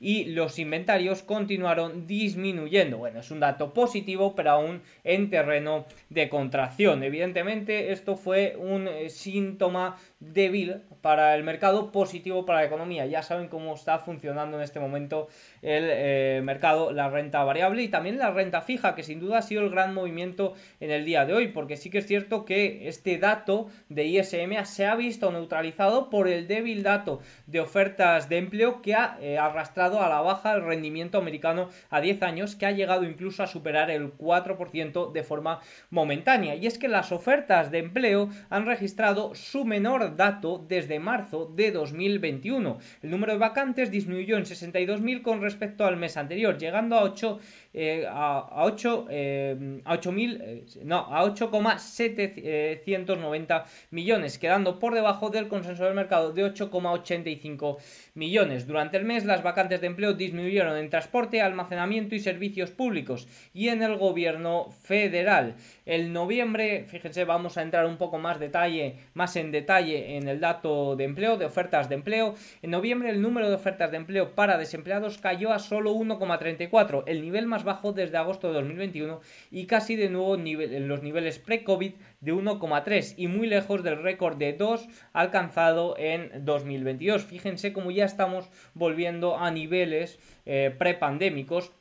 y 0.00 0.26
los 0.26 0.58
inventarios 0.58 1.22
continuaron 1.22 2.06
disminuyendo. 2.06 2.98
Bueno, 2.98 3.20
es 3.20 3.30
un 3.30 3.40
dato 3.40 3.72
positivo, 3.72 4.34
pero 4.34 4.52
aún 4.52 4.82
en 5.04 5.30
terreno 5.30 5.86
de 6.10 6.28
contracción. 6.28 7.02
Evidentemente, 7.02 7.92
esto 7.92 8.16
fue 8.16 8.56
un 8.58 8.88
eh, 8.88 9.10
síntoma 9.10 9.96
débil 10.20 10.82
para 11.00 11.36
el 11.36 11.44
mercado, 11.44 11.92
positivo 11.92 12.44
para 12.44 12.60
la 12.60 12.66
economía. 12.66 13.06
Ya 13.06 13.22
saben 13.22 13.48
cómo 13.48 13.74
está 13.74 13.98
funcionando 13.98 14.56
en 14.56 14.62
este 14.62 14.80
momento 14.80 15.28
el 15.62 15.84
eh, 15.88 16.40
mercado, 16.42 16.92
la 16.92 17.08
renta 17.08 17.44
variable 17.44 17.82
y 17.82 17.88
también 17.88 18.18
la 18.18 18.30
renta 18.30 18.60
fija, 18.60 18.94
que 18.94 19.02
sin 19.02 19.20
duda 19.20 19.38
ha 19.38 19.42
sido 19.42 19.62
el 19.62 19.70
gran 19.70 19.94
movimiento 19.94 20.54
en 20.80 20.90
el 20.90 21.04
día 21.04 21.24
de 21.24 21.34
hoy, 21.34 21.48
porque 21.48 21.76
sí 21.76 21.90
que 21.90 21.98
es 21.98 22.06
cierto 22.06 22.44
que 22.44 22.88
este 22.88 23.18
dato 23.18 23.68
de 23.88 24.06
ISM 24.06 24.64
se 24.64 24.86
ha 24.86 24.96
visto 24.96 25.30
neutralizado 25.30 26.10
por 26.10 26.28
el 26.28 26.48
débil 26.48 26.82
dato 26.82 27.20
de 27.46 27.60
ofertas 27.60 28.28
de 28.28 28.38
empleo 28.38 28.82
que 28.82 28.94
ha 28.94 29.18
eh, 29.20 29.38
arrastrado 29.38 30.02
a 30.02 30.08
la 30.08 30.20
baja 30.20 30.54
el 30.54 30.64
rendimiento 30.64 31.18
americano 31.18 31.68
a 31.90 32.00
10 32.00 32.22
años, 32.22 32.56
que 32.56 32.66
ha 32.66 32.72
llegado 32.72 33.04
incluso 33.04 33.42
a 33.42 33.46
superar 33.46 33.90
el 33.90 34.16
4% 34.16 35.12
de 35.12 35.22
forma 35.22 35.60
momentánea. 35.90 36.56
Y 36.56 36.66
es 36.66 36.78
que 36.78 36.88
las 36.88 37.12
ofertas 37.12 37.70
de 37.70 37.78
empleo 37.78 38.28
han 38.50 38.66
registrado 38.66 39.34
su 39.34 39.64
menor 39.64 40.07
dato 40.16 40.64
desde 40.68 40.98
marzo 40.98 41.52
de 41.54 41.70
2021. 41.70 42.78
El 43.02 43.10
número 43.10 43.32
de 43.32 43.38
vacantes 43.38 43.90
disminuyó 43.90 44.36
en 44.36 44.44
62.000 44.44 45.22
con 45.22 45.40
respecto 45.40 45.84
al 45.84 45.96
mes 45.96 46.16
anterior, 46.16 46.58
llegando 46.58 46.96
a 46.96 47.02
8 47.02 47.38
eh, 47.80 48.08
a, 48.10 48.64
8 48.64 49.06
eh, 49.08 49.80
a 49.84 49.96
8.000 49.96 50.38
eh, 50.40 50.64
no 50.82 50.96
a 50.96 51.22
8,790 51.22 53.64
millones 53.92 54.36
quedando 54.36 54.80
por 54.80 54.94
debajo 54.94 55.30
del 55.30 55.46
consenso 55.46 55.84
del 55.84 55.94
mercado 55.94 56.32
de 56.32 56.44
8,85 56.44 57.76
millones. 58.14 58.66
Durante 58.66 58.96
el 58.96 59.04
mes 59.04 59.24
las 59.24 59.44
vacantes 59.44 59.80
de 59.80 59.86
empleo 59.86 60.14
disminuyeron 60.14 60.76
en 60.76 60.90
transporte 60.90 61.40
almacenamiento 61.40 62.16
y 62.16 62.18
servicios 62.18 62.72
públicos 62.72 63.28
y 63.54 63.68
en 63.68 63.84
el 63.84 63.96
gobierno 63.96 64.70
federal. 64.82 65.54
El 65.86 66.12
noviembre 66.12 66.84
fíjense 66.88 67.24
vamos 67.24 67.58
a 67.58 67.62
entrar 67.62 67.86
un 67.86 67.96
poco 67.96 68.18
más 68.18 68.40
detalle 68.40 68.96
más 69.14 69.36
en 69.36 69.52
detalle 69.52 70.16
en 70.16 70.26
el 70.26 70.40
dato 70.40 70.96
de 70.96 71.04
empleo 71.04 71.36
de 71.36 71.44
ofertas 71.44 71.88
de 71.88 71.94
empleo. 71.94 72.34
En 72.60 72.72
noviembre 72.72 73.10
el 73.10 73.22
número 73.22 73.48
de 73.48 73.54
ofertas 73.54 73.92
de 73.92 73.98
empleo 73.98 74.34
para 74.34 74.58
desempleados 74.58 75.18
cayó 75.18 75.52
a 75.52 75.60
solo 75.60 75.94
1,34 75.94 77.04
el 77.06 77.22
nivel 77.22 77.46
más 77.46 77.66
bajo 77.68 77.92
desde 77.92 78.16
agosto 78.16 78.48
de 78.48 78.54
2021 78.54 79.20
y 79.50 79.66
casi 79.66 79.94
de 79.94 80.08
nuevo 80.08 80.34
en 80.36 80.88
los 80.88 81.02
niveles 81.02 81.38
pre-COVID 81.38 81.92
de 82.20 82.32
1,3 82.32 83.14
y 83.18 83.28
muy 83.28 83.46
lejos 83.46 83.84
del 83.84 84.02
récord 84.02 84.38
de 84.38 84.54
2 84.54 84.88
alcanzado 85.12 85.94
en 85.98 86.46
2022. 86.46 87.24
Fíjense 87.24 87.74
cómo 87.74 87.90
ya 87.90 88.06
estamos 88.06 88.48
volviendo 88.72 89.36
a 89.36 89.50
niveles 89.50 90.18
eh, 90.46 90.74
prepandémicos 90.78 91.72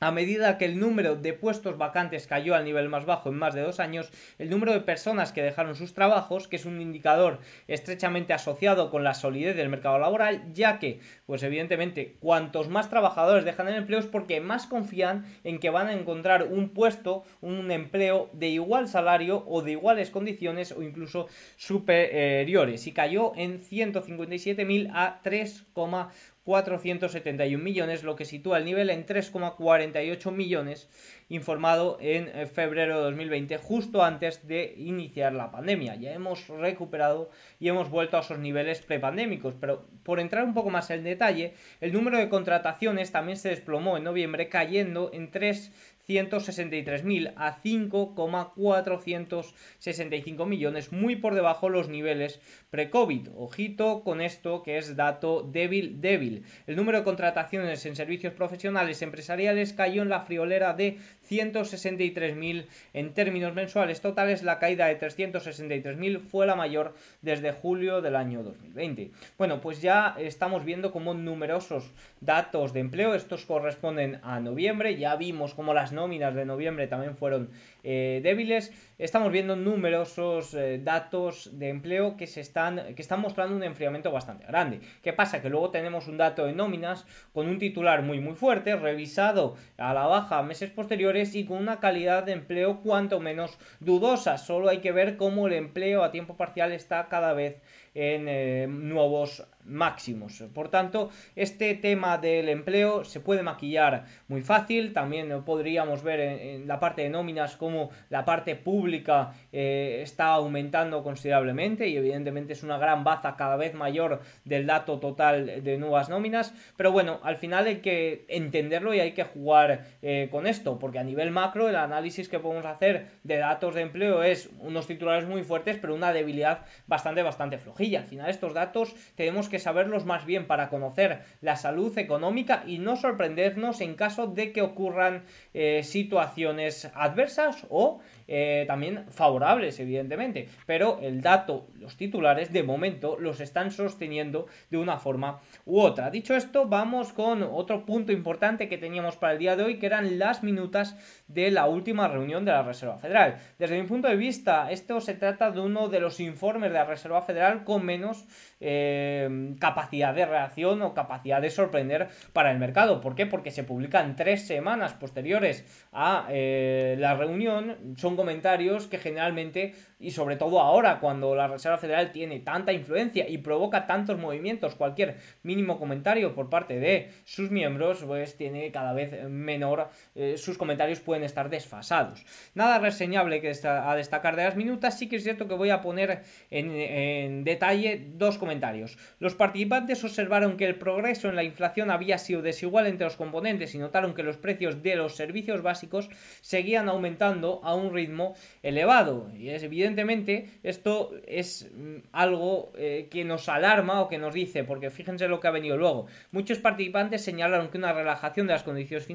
a 0.00 0.10
medida 0.10 0.58
que 0.58 0.66
el 0.66 0.78
número 0.78 1.16
de 1.16 1.32
puestos 1.32 1.78
vacantes 1.78 2.26
cayó 2.26 2.54
al 2.54 2.64
nivel 2.64 2.88
más 2.88 3.06
bajo 3.06 3.30
en 3.30 3.36
más 3.36 3.54
de 3.54 3.62
dos 3.62 3.80
años, 3.80 4.10
el 4.38 4.50
número 4.50 4.72
de 4.72 4.80
personas 4.80 5.32
que 5.32 5.42
dejaron 5.42 5.74
sus 5.74 5.94
trabajos, 5.94 6.48
que 6.48 6.56
es 6.56 6.66
un 6.66 6.80
indicador 6.80 7.38
estrechamente 7.66 8.34
asociado 8.34 8.90
con 8.90 9.04
la 9.04 9.14
solidez 9.14 9.56
del 9.56 9.70
mercado 9.70 9.98
laboral, 9.98 10.52
ya 10.52 10.78
que, 10.78 11.00
pues 11.24 11.42
evidentemente, 11.42 12.16
cuantos 12.20 12.68
más 12.68 12.90
trabajadores 12.90 13.44
dejan 13.44 13.68
el 13.68 13.76
empleo 13.76 13.98
es 13.98 14.06
porque 14.06 14.40
más 14.40 14.66
confían 14.66 15.24
en 15.44 15.58
que 15.58 15.70
van 15.70 15.88
a 15.88 15.94
encontrar 15.94 16.44
un 16.44 16.70
puesto, 16.70 17.24
un 17.40 17.70
empleo 17.70 18.28
de 18.32 18.48
igual 18.48 18.88
salario 18.88 19.44
o 19.46 19.62
de 19.62 19.72
iguales 19.72 20.10
condiciones 20.10 20.72
o 20.72 20.82
incluso 20.82 21.28
superiores. 21.56 22.86
Y 22.86 22.92
cayó 22.92 23.32
en 23.36 23.60
157.000 23.62 24.90
a 24.92 25.20
3,1 25.22 26.08
471 26.46 27.62
millones, 27.62 28.04
lo 28.04 28.14
que 28.14 28.24
sitúa 28.24 28.58
el 28.58 28.64
nivel 28.64 28.88
en 28.90 29.04
3,48 29.04 30.30
millones 30.30 30.88
informado 31.28 31.98
en 32.00 32.28
eh, 32.28 32.46
febrero 32.46 32.98
de 32.98 33.04
2020, 33.06 33.56
justo 33.58 34.04
antes 34.04 34.46
de 34.46 34.72
iniciar 34.76 35.32
la 35.32 35.50
pandemia. 35.50 35.96
Ya 35.96 36.12
hemos 36.12 36.46
recuperado 36.46 37.30
y 37.58 37.66
hemos 37.66 37.90
vuelto 37.90 38.16
a 38.16 38.20
esos 38.20 38.38
niveles 38.38 38.80
prepandémicos, 38.80 39.54
pero 39.60 39.88
por 40.04 40.20
entrar 40.20 40.44
un 40.44 40.54
poco 40.54 40.70
más 40.70 40.88
en 40.90 41.02
detalle, 41.02 41.54
el 41.80 41.92
número 41.92 42.16
de 42.16 42.28
contrataciones 42.28 43.10
también 43.10 43.38
se 43.38 43.48
desplomó 43.48 43.96
en 43.96 44.04
noviembre, 44.04 44.48
cayendo 44.48 45.10
en 45.12 45.32
3 45.32 45.95
163.000 46.08 47.34
a 47.36 47.52
5,465 47.52 50.46
millones, 50.46 50.92
muy 50.92 51.16
por 51.16 51.34
debajo 51.34 51.68
los 51.68 51.88
niveles 51.88 52.40
pre-COVID. 52.70 53.30
Ojito 53.34 54.04
con 54.04 54.20
esto 54.20 54.62
que 54.62 54.78
es 54.78 54.94
dato 54.96 55.42
débil, 55.42 56.00
débil. 56.00 56.44
El 56.66 56.76
número 56.76 56.98
de 56.98 57.04
contrataciones 57.04 57.84
en 57.86 57.96
servicios 57.96 58.34
profesionales 58.34 59.02
empresariales 59.02 59.72
cayó 59.72 60.02
en 60.02 60.08
la 60.08 60.20
friolera 60.20 60.74
de 60.74 60.98
163.000 61.28 62.66
en 62.92 63.14
términos 63.14 63.54
mensuales 63.54 64.00
totales. 64.00 64.42
La 64.42 64.58
caída 64.58 64.86
de 64.86 64.98
363.000 64.98 66.20
fue 66.20 66.46
la 66.46 66.56
mayor 66.56 66.94
desde 67.22 67.52
julio 67.52 68.00
del 68.00 68.16
año 68.16 68.42
2020. 68.42 69.10
Bueno, 69.38 69.60
pues 69.60 69.82
ya 69.82 70.16
estamos 70.18 70.64
viendo 70.64 70.92
como 70.92 71.14
numerosos 71.14 71.92
datos 72.20 72.72
de 72.72 72.80
empleo, 72.80 73.14
estos 73.14 73.44
corresponden 73.44 74.20
a 74.22 74.40
noviembre, 74.40 74.96
ya 74.96 75.16
vimos 75.16 75.54
como 75.54 75.74
las 75.74 75.92
nóminas 75.92 76.34
de 76.34 76.44
noviembre 76.44 76.86
también 76.86 77.16
fueron 77.16 77.50
eh, 77.82 78.20
débiles. 78.22 78.72
Estamos 78.98 79.30
viendo 79.30 79.56
numerosos 79.56 80.54
eh, 80.54 80.80
datos 80.82 81.58
de 81.58 81.68
empleo 81.68 82.16
que 82.16 82.26
se 82.26 82.40
están 82.40 82.94
que 82.94 83.02
están 83.02 83.20
mostrando 83.20 83.54
un 83.54 83.62
enfriamiento 83.62 84.10
bastante 84.10 84.46
grande. 84.46 84.80
¿Qué 85.02 85.12
pasa? 85.12 85.42
Que 85.42 85.50
luego 85.50 85.70
tenemos 85.70 86.08
un 86.08 86.16
dato 86.16 86.46
de 86.46 86.52
nóminas 86.52 87.06
con 87.32 87.46
un 87.46 87.58
titular 87.58 88.02
muy 88.02 88.20
muy 88.20 88.34
fuerte, 88.34 88.74
revisado 88.76 89.56
a 89.76 89.94
la 89.94 90.06
baja 90.06 90.42
meses 90.42 90.70
posteriores 90.70 91.15
y 91.16 91.44
con 91.44 91.58
una 91.58 91.80
calidad 91.80 92.24
de 92.24 92.32
empleo 92.32 92.80
cuanto 92.82 93.20
menos 93.20 93.58
dudosa. 93.80 94.38
Solo 94.38 94.68
hay 94.68 94.78
que 94.78 94.92
ver 94.92 95.16
cómo 95.16 95.46
el 95.46 95.54
empleo 95.54 96.04
a 96.04 96.10
tiempo 96.10 96.36
parcial 96.36 96.72
está 96.72 97.08
cada 97.08 97.32
vez 97.32 97.56
en 97.94 98.26
eh, 98.28 98.66
nuevos 98.68 99.44
máximos. 99.66 100.42
Por 100.54 100.68
tanto, 100.68 101.10
este 101.34 101.74
tema 101.74 102.18
del 102.18 102.48
empleo 102.48 103.04
se 103.04 103.20
puede 103.20 103.42
maquillar 103.42 104.04
muy 104.28 104.42
fácil. 104.42 104.92
También 104.92 105.44
podríamos 105.44 106.02
ver 106.02 106.20
en, 106.20 106.68
la 106.68 106.80
parte 106.80 107.02
de 107.02 107.10
nóminas 107.10 107.56
como 107.56 107.90
la 108.10 108.24
parte 108.24 108.56
pública 108.56 109.34
eh, 109.52 110.00
está 110.02 110.28
aumentando 110.28 111.02
considerablemente 111.02 111.88
y 111.88 111.96
evidentemente 111.96 112.52
es 112.52 112.62
una 112.62 112.78
gran 112.78 113.04
baza 113.04 113.36
cada 113.36 113.56
vez 113.56 113.74
mayor 113.74 114.20
del 114.44 114.66
dato 114.66 114.98
total 114.98 115.62
de 115.62 115.78
nuevas 115.78 116.08
nóminas. 116.08 116.54
Pero 116.76 116.92
bueno, 116.92 117.20
al 117.22 117.36
final 117.36 117.66
hay 117.66 117.76
que 117.76 118.24
entenderlo 118.28 118.94
y 118.94 119.00
hay 119.00 119.12
que 119.12 119.24
jugar 119.24 119.86
eh, 120.02 120.28
con 120.30 120.46
esto, 120.46 120.78
porque 120.78 120.98
a 120.98 121.04
nivel 121.04 121.30
macro 121.30 121.68
el 121.68 121.76
análisis 121.76 122.28
que 122.28 122.38
podemos 122.38 122.64
hacer 122.64 123.08
de 123.24 123.38
datos 123.38 123.74
de 123.74 123.82
empleo 123.82 124.22
es 124.22 124.50
unos 124.60 124.86
titulares 124.86 125.28
muy 125.28 125.42
fuertes, 125.42 125.78
pero 125.80 125.94
una 125.94 126.12
debilidad 126.12 126.64
bastante, 126.86 127.22
bastante 127.22 127.58
flojilla. 127.58 128.00
Al 128.00 128.06
final 128.06 128.30
estos 128.30 128.54
datos 128.54 128.94
tenemos 129.14 129.48
que 129.48 129.55
saberlos 129.58 130.04
más 130.04 130.26
bien 130.26 130.46
para 130.46 130.68
conocer 130.68 131.20
la 131.40 131.56
salud 131.56 131.96
económica 131.98 132.62
y 132.66 132.78
no 132.78 132.96
sorprendernos 132.96 133.80
en 133.80 133.94
caso 133.94 134.26
de 134.26 134.52
que 134.52 134.62
ocurran 134.62 135.24
eh, 135.54 135.82
situaciones 135.82 136.90
adversas 136.94 137.66
o 137.70 138.00
eh, 138.28 138.64
también 138.66 139.06
favorables, 139.10 139.78
evidentemente. 139.78 140.48
Pero 140.66 140.98
el 141.00 141.20
dato, 141.20 141.68
los 141.78 141.96
titulares, 141.96 142.52
de 142.52 142.62
momento 142.62 143.16
los 143.18 143.40
están 143.40 143.70
sosteniendo 143.70 144.46
de 144.70 144.78
una 144.78 144.98
forma 144.98 145.40
u 145.64 145.80
otra. 145.80 146.10
Dicho 146.10 146.34
esto, 146.34 146.66
vamos 146.66 147.12
con 147.12 147.42
otro 147.42 147.84
punto 147.86 148.12
importante 148.12 148.68
que 148.68 148.78
teníamos 148.78 149.16
para 149.16 149.34
el 149.34 149.38
día 149.38 149.56
de 149.56 149.62
hoy, 149.62 149.78
que 149.78 149.86
eran 149.86 150.18
las 150.18 150.42
minutas 150.42 150.96
de 151.28 151.50
la 151.50 151.66
última 151.66 152.08
reunión 152.08 152.44
de 152.44 152.52
la 152.52 152.62
Reserva 152.62 152.98
Federal. 152.98 153.36
Desde 153.58 153.80
mi 153.80 153.86
punto 153.86 154.08
de 154.08 154.16
vista, 154.16 154.70
esto 154.70 155.00
se 155.00 155.14
trata 155.14 155.50
de 155.50 155.60
uno 155.60 155.88
de 155.88 156.00
los 156.00 156.20
informes 156.20 156.70
de 156.70 156.78
la 156.78 156.84
Reserva 156.84 157.22
Federal 157.22 157.64
con 157.64 157.84
menos 157.84 158.26
eh, 158.60 159.45
capacidad 159.54 160.14
de 160.14 160.26
reacción 160.26 160.82
o 160.82 160.94
capacidad 160.94 161.40
de 161.40 161.50
sorprender 161.50 162.08
para 162.32 162.50
el 162.50 162.58
mercado. 162.58 163.00
¿Por 163.00 163.14
qué? 163.14 163.26
Porque 163.26 163.50
se 163.50 163.64
publican 163.64 164.16
tres 164.16 164.46
semanas 164.46 164.92
posteriores 164.94 165.64
a 165.92 166.26
eh, 166.30 166.96
la 166.98 167.14
reunión. 167.14 167.94
Son 167.96 168.16
comentarios 168.16 168.86
que 168.86 168.98
generalmente, 168.98 169.74
y 169.98 170.10
sobre 170.10 170.36
todo 170.36 170.60
ahora, 170.60 171.00
cuando 171.00 171.34
la 171.34 171.48
Reserva 171.48 171.78
Federal 171.78 172.12
tiene 172.12 172.40
tanta 172.40 172.72
influencia 172.72 173.28
y 173.28 173.38
provoca 173.38 173.86
tantos 173.86 174.18
movimientos, 174.18 174.74
cualquier 174.74 175.16
mínimo 175.42 175.78
comentario 175.78 176.34
por 176.34 176.50
parte 176.50 176.78
de 176.78 177.10
sus 177.24 177.50
miembros, 177.50 178.04
pues 178.04 178.36
tiene 178.36 178.70
cada 178.70 178.92
vez 178.92 179.26
menor, 179.28 179.88
eh, 180.14 180.36
sus 180.36 180.58
comentarios 180.58 181.00
pueden 181.00 181.24
estar 181.24 181.48
desfasados. 181.48 182.24
Nada 182.54 182.78
reseñable 182.78 183.40
que 183.40 183.52
a 183.66 183.96
destacar 183.96 184.36
de 184.36 184.44
las 184.44 184.56
minutas, 184.56 184.98
sí 184.98 185.08
que 185.08 185.16
es 185.16 185.22
cierto 185.22 185.48
que 185.48 185.54
voy 185.54 185.70
a 185.70 185.80
poner 185.80 186.22
en, 186.50 186.70
en 186.70 187.44
detalle 187.44 188.06
dos 188.14 188.36
comentarios. 188.36 188.98
Los 189.18 189.34
participantes 189.34 190.04
observaron 190.04 190.58
que 190.58 190.66
el 190.66 190.76
progreso 190.76 191.30
en 191.30 191.36
la 191.36 191.44
inflación 191.44 191.90
había 191.90 192.18
sido 192.18 192.42
desigual 192.42 192.86
entre 192.86 193.06
los 193.06 193.16
componentes 193.16 193.74
y 193.74 193.78
notaron 193.78 194.14
que 194.14 194.22
los 194.22 194.36
precios 194.36 194.82
de 194.82 194.96
los 194.96 195.16
servicios 195.16 195.62
básicos 195.62 196.10
seguían 196.42 196.90
aumentando 196.90 197.60
a 197.64 197.74
un 197.74 197.94
ritmo 197.94 198.34
elevado. 198.62 199.30
Y 199.34 199.48
es 199.48 199.68
evidentemente 199.86 200.58
esto 200.62 201.12
es 201.26 201.70
mm, 201.74 201.96
algo 202.12 202.72
eh, 202.76 203.08
que 203.10 203.24
nos 203.24 203.48
alarma 203.48 204.00
o 204.00 204.08
que 204.08 204.18
nos 204.18 204.34
dice, 204.34 204.64
porque 204.64 204.90
fíjense 204.90 205.28
lo 205.28 205.40
que 205.40 205.48
ha 205.48 205.52
venido 205.52 205.76
luego. 205.76 206.06
Muchos 206.32 206.58
participantes 206.58 207.22
señalaron 207.22 207.68
que 207.68 207.78
una 207.78 207.92
relajación 207.92 208.46
de 208.46 208.52
las 208.52 208.62
condiciones 208.62 209.06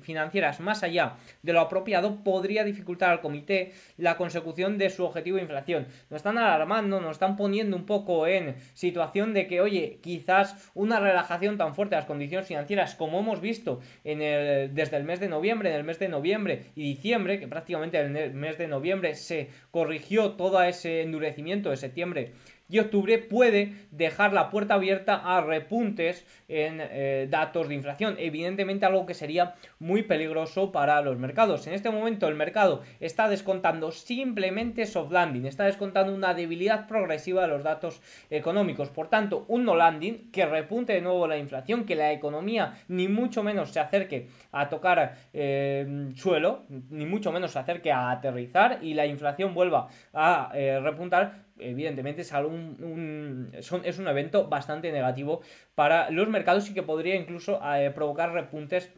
financieras 0.00 0.60
más 0.60 0.82
allá 0.82 1.16
de 1.42 1.52
lo 1.52 1.60
apropiado 1.60 2.22
podría 2.22 2.64
dificultar 2.64 3.10
al 3.10 3.20
comité 3.20 3.72
la 3.96 4.16
consecución 4.16 4.78
de 4.78 4.90
su 4.90 5.04
objetivo 5.04 5.36
de 5.36 5.42
inflación. 5.42 5.86
Nos 6.08 6.18
están 6.18 6.38
alarmando, 6.38 7.00
nos 7.00 7.12
están 7.12 7.36
poniendo 7.36 7.76
un 7.76 7.86
poco 7.86 8.26
en 8.26 8.54
situación 8.74 9.34
de 9.34 9.46
que, 9.46 9.60
oye, 9.60 9.98
quizás 10.02 10.70
una 10.74 11.00
relajación 11.00 11.58
tan 11.58 11.74
fuerte 11.74 11.94
de 11.94 12.00
las 12.00 12.06
condiciones 12.06 12.46
financieras 12.46 12.94
como 12.94 13.20
hemos 13.20 13.40
visto 13.40 13.80
en 14.04 14.22
el, 14.22 14.74
desde 14.74 14.96
el 14.96 15.04
mes 15.04 15.20
de 15.20 15.28
noviembre, 15.28 15.70
en 15.70 15.76
el 15.76 15.84
mes 15.84 15.98
de 15.98 16.08
noviembre 16.08 16.66
y 16.76 16.82
diciembre, 16.82 17.40
que 17.40 17.48
prácticamente 17.48 17.98
en 17.98 18.16
el 18.16 18.34
mes 18.34 18.58
de 18.58 18.68
noviembre 18.68 19.14
se 19.14 19.48
corrigió 19.70 20.19
todo 20.32 20.62
ese 20.62 21.02
endurecimiento 21.02 21.70
de 21.70 21.76
septiembre 21.76 22.32
y 22.70 22.78
octubre 22.78 23.18
puede 23.18 23.74
dejar 23.90 24.32
la 24.32 24.48
puerta 24.50 24.74
abierta 24.74 25.16
a 25.16 25.40
repuntes 25.40 26.24
en 26.48 26.80
eh, 26.80 27.26
datos 27.28 27.68
de 27.68 27.74
inflación. 27.74 28.16
Evidentemente 28.18 28.86
algo 28.86 29.06
que 29.06 29.14
sería 29.14 29.54
muy 29.78 30.02
peligroso 30.02 30.72
para 30.72 31.00
los 31.02 31.18
mercados. 31.18 31.66
En 31.66 31.74
este 31.74 31.90
momento 31.90 32.28
el 32.28 32.34
mercado 32.34 32.82
está 33.00 33.28
descontando 33.28 33.90
simplemente 33.90 34.86
soft 34.86 35.12
landing, 35.12 35.46
está 35.46 35.64
descontando 35.64 36.14
una 36.14 36.34
debilidad 36.34 36.86
progresiva 36.86 37.42
de 37.42 37.48
los 37.48 37.62
datos 37.62 38.00
económicos. 38.30 38.88
Por 38.88 39.08
tanto, 39.08 39.44
un 39.48 39.64
no 39.64 39.74
landing 39.74 40.30
que 40.30 40.46
repunte 40.46 40.92
de 40.92 41.00
nuevo 41.00 41.26
la 41.26 41.38
inflación, 41.38 41.84
que 41.84 41.96
la 41.96 42.12
economía 42.12 42.74
ni 42.88 43.08
mucho 43.08 43.42
menos 43.42 43.70
se 43.70 43.80
acerque 43.80 44.28
a 44.52 44.68
tocar 44.68 45.16
eh, 45.32 46.08
suelo, 46.14 46.64
ni 46.68 47.06
mucho 47.06 47.32
menos 47.32 47.52
se 47.52 47.58
acerque 47.58 47.92
a 47.92 48.10
aterrizar 48.10 48.78
y 48.82 48.94
la 48.94 49.06
inflación 49.06 49.54
vuelva 49.54 49.88
a 50.12 50.50
eh, 50.54 50.80
repuntar 50.80 51.49
evidentemente 51.60 52.22
es, 52.22 52.32
un, 52.32 53.50
es 53.52 53.98
un 53.98 54.08
evento 54.08 54.48
bastante 54.48 54.92
negativo 54.92 55.40
para 55.74 56.10
los 56.10 56.28
mercados 56.28 56.68
y 56.70 56.74
que 56.74 56.82
podría 56.82 57.16
incluso 57.16 57.60
eh, 57.62 57.90
provocar 57.94 58.32
repuntes 58.32 58.90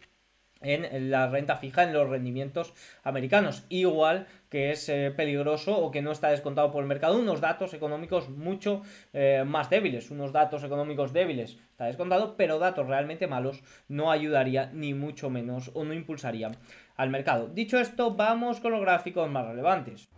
en 0.63 1.11
la 1.11 1.29
renta 1.29 1.57
fija, 1.57 1.83
en 1.83 1.93
los 1.93 2.09
rendimientos 2.09 2.73
americanos. 3.03 3.65
Igual 3.69 4.27
que 4.49 4.71
es 4.71 4.89
eh, 4.89 5.13
peligroso 5.17 5.77
o 5.77 5.91
que 5.91 6.03
no 6.03 6.13
está 6.13 6.29
descontado 6.29 6.71
por 6.71 6.83
el 6.83 6.89
mercado, 6.89 7.19
unos 7.19 7.41
datos 7.41 7.75
económicos 7.75 8.29
mucho 8.29 8.83
eh, 9.13 9.45
más 9.47 9.71
débiles, 9.71 10.11
unos 10.11 10.33
datos 10.33 10.63
económicos 10.63 11.13
débiles 11.13 11.59
está 11.71 11.87
descontado, 11.87 12.37
pero 12.37 12.59
datos 12.59 12.87
realmente 12.87 13.27
malos 13.27 13.63
no 13.89 14.11
ayudaría 14.11 14.71
ni 14.73 14.95
mucho 14.95 15.31
menos 15.31 15.71
o 15.75 15.85
no 15.85 15.95
impulsaría 15.95 16.51
al 16.97 17.11
mercado. 17.11 17.49
Dicho 17.49 17.79
esto, 17.79 18.15
vamos 18.15 18.61
con 18.61 18.73
los 18.73 18.81
gráficos 18.81 19.29
más 19.31 19.47
relevantes. 19.47 20.09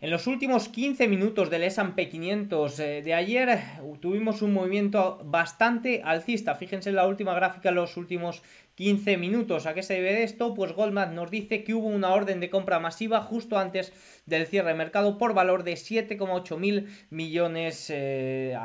En 0.00 0.10
los 0.10 0.28
últimos 0.28 0.68
15 0.68 1.08
minutos 1.08 1.50
del 1.50 1.64
S&P 1.64 2.08
500 2.08 2.78
eh, 2.78 3.02
de 3.02 3.14
ayer 3.14 3.58
tuvimos 3.98 4.42
un 4.42 4.52
movimiento 4.52 5.20
bastante 5.24 6.02
alcista. 6.04 6.54
Fíjense 6.54 6.90
en 6.90 6.94
la 6.94 7.08
última 7.08 7.34
gráfica, 7.34 7.72
los 7.72 7.96
últimos 7.96 8.44
15 8.76 9.16
minutos. 9.16 9.66
¿A 9.66 9.74
qué 9.74 9.82
se 9.82 9.94
debe 9.94 10.22
esto? 10.22 10.54
Pues 10.54 10.72
Goldman 10.72 11.16
nos 11.16 11.32
dice 11.32 11.64
que 11.64 11.74
hubo 11.74 11.88
una 11.88 12.10
orden 12.10 12.38
de 12.38 12.48
compra 12.48 12.78
masiva 12.78 13.22
justo 13.22 13.58
antes 13.58 13.92
del 14.24 14.46
cierre 14.46 14.68
de 14.68 14.76
mercado 14.76 15.18
por 15.18 15.34
valor 15.34 15.64
de 15.64 15.72
7,8 15.72 16.56
mil 16.58 16.86
millones. 17.10 17.90
Eh, 17.90 18.56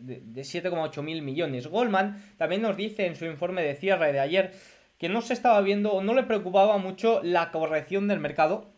de 0.00 0.40
7,8 0.40 1.02
mil 1.02 1.20
millones. 1.20 1.66
Goldman 1.66 2.24
también 2.38 2.62
nos 2.62 2.78
dice 2.78 3.04
en 3.04 3.16
su 3.16 3.26
informe 3.26 3.62
de 3.62 3.74
cierre 3.74 4.14
de 4.14 4.20
ayer 4.20 4.52
que 4.96 5.10
no 5.10 5.20
se 5.20 5.34
estaba 5.34 5.60
viendo 5.60 6.02
no 6.02 6.14
le 6.14 6.22
preocupaba 6.22 6.78
mucho 6.78 7.20
la 7.22 7.50
corrección 7.50 8.08
del 8.08 8.18
mercado 8.18 8.69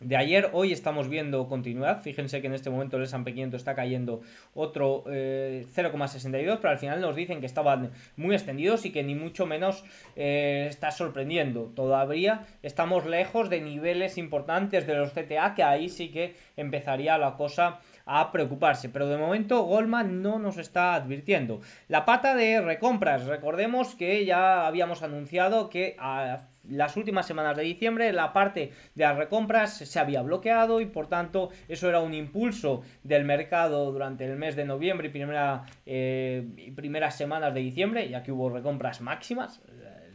de 0.00 0.16
ayer, 0.16 0.48
hoy 0.54 0.72
estamos 0.72 1.10
viendo 1.10 1.46
continuidad. 1.46 2.00
Fíjense 2.00 2.40
que 2.40 2.46
en 2.46 2.54
este 2.54 2.70
momento 2.70 2.96
el 2.96 3.02
S&P 3.02 3.34
500 3.34 3.60
está 3.60 3.74
cayendo 3.74 4.22
otro 4.54 5.04
0,62, 5.04 6.34
eh, 6.34 6.58
pero 6.58 6.70
al 6.70 6.78
final 6.78 7.02
nos 7.02 7.14
dicen 7.14 7.40
que 7.40 7.46
estaban 7.46 7.90
muy 8.16 8.34
extendidos 8.34 8.86
y 8.86 8.92
que 8.92 9.02
ni 9.02 9.14
mucho 9.14 9.44
menos 9.44 9.84
eh, 10.16 10.66
está 10.70 10.90
sorprendiendo. 10.90 11.72
Todavía 11.76 12.46
estamos 12.62 13.04
lejos 13.04 13.50
de 13.50 13.60
niveles 13.60 14.16
importantes 14.16 14.86
de 14.86 14.94
los 14.94 15.12
CTA, 15.12 15.54
que 15.54 15.62
ahí 15.62 15.90
sí 15.90 16.08
que 16.08 16.34
empezaría 16.56 17.18
la 17.18 17.36
cosa 17.36 17.80
a 18.06 18.32
preocuparse. 18.32 18.88
Pero 18.88 19.06
de 19.06 19.18
momento 19.18 19.64
Goldman 19.64 20.22
no 20.22 20.38
nos 20.38 20.56
está 20.56 20.94
advirtiendo. 20.94 21.60
La 21.88 22.06
pata 22.06 22.34
de 22.34 22.62
recompras, 22.62 23.26
recordemos 23.26 23.94
que 23.96 24.24
ya 24.24 24.66
habíamos 24.66 25.02
anunciado 25.02 25.68
que 25.68 25.94
a 25.98 26.40
las 26.70 26.96
últimas 26.96 27.26
semanas 27.26 27.56
de 27.56 27.62
diciembre 27.62 28.12
la 28.12 28.32
parte 28.32 28.72
de 28.94 29.04
las 29.04 29.16
recompras 29.16 29.76
se 29.76 29.98
había 29.98 30.22
bloqueado 30.22 30.80
y 30.80 30.86
por 30.86 31.08
tanto 31.08 31.50
eso 31.68 31.88
era 31.88 32.00
un 32.00 32.14
impulso 32.14 32.82
del 33.02 33.24
mercado 33.24 33.92
durante 33.92 34.24
el 34.24 34.36
mes 34.36 34.56
de 34.56 34.64
noviembre 34.64 35.08
y 35.08 35.10
primera, 35.10 35.64
eh, 35.86 36.72
primeras 36.74 37.16
semanas 37.16 37.54
de 37.54 37.60
diciembre, 37.60 38.08
ya 38.08 38.22
que 38.22 38.32
hubo 38.32 38.50
recompras 38.50 39.00
máximas, 39.00 39.60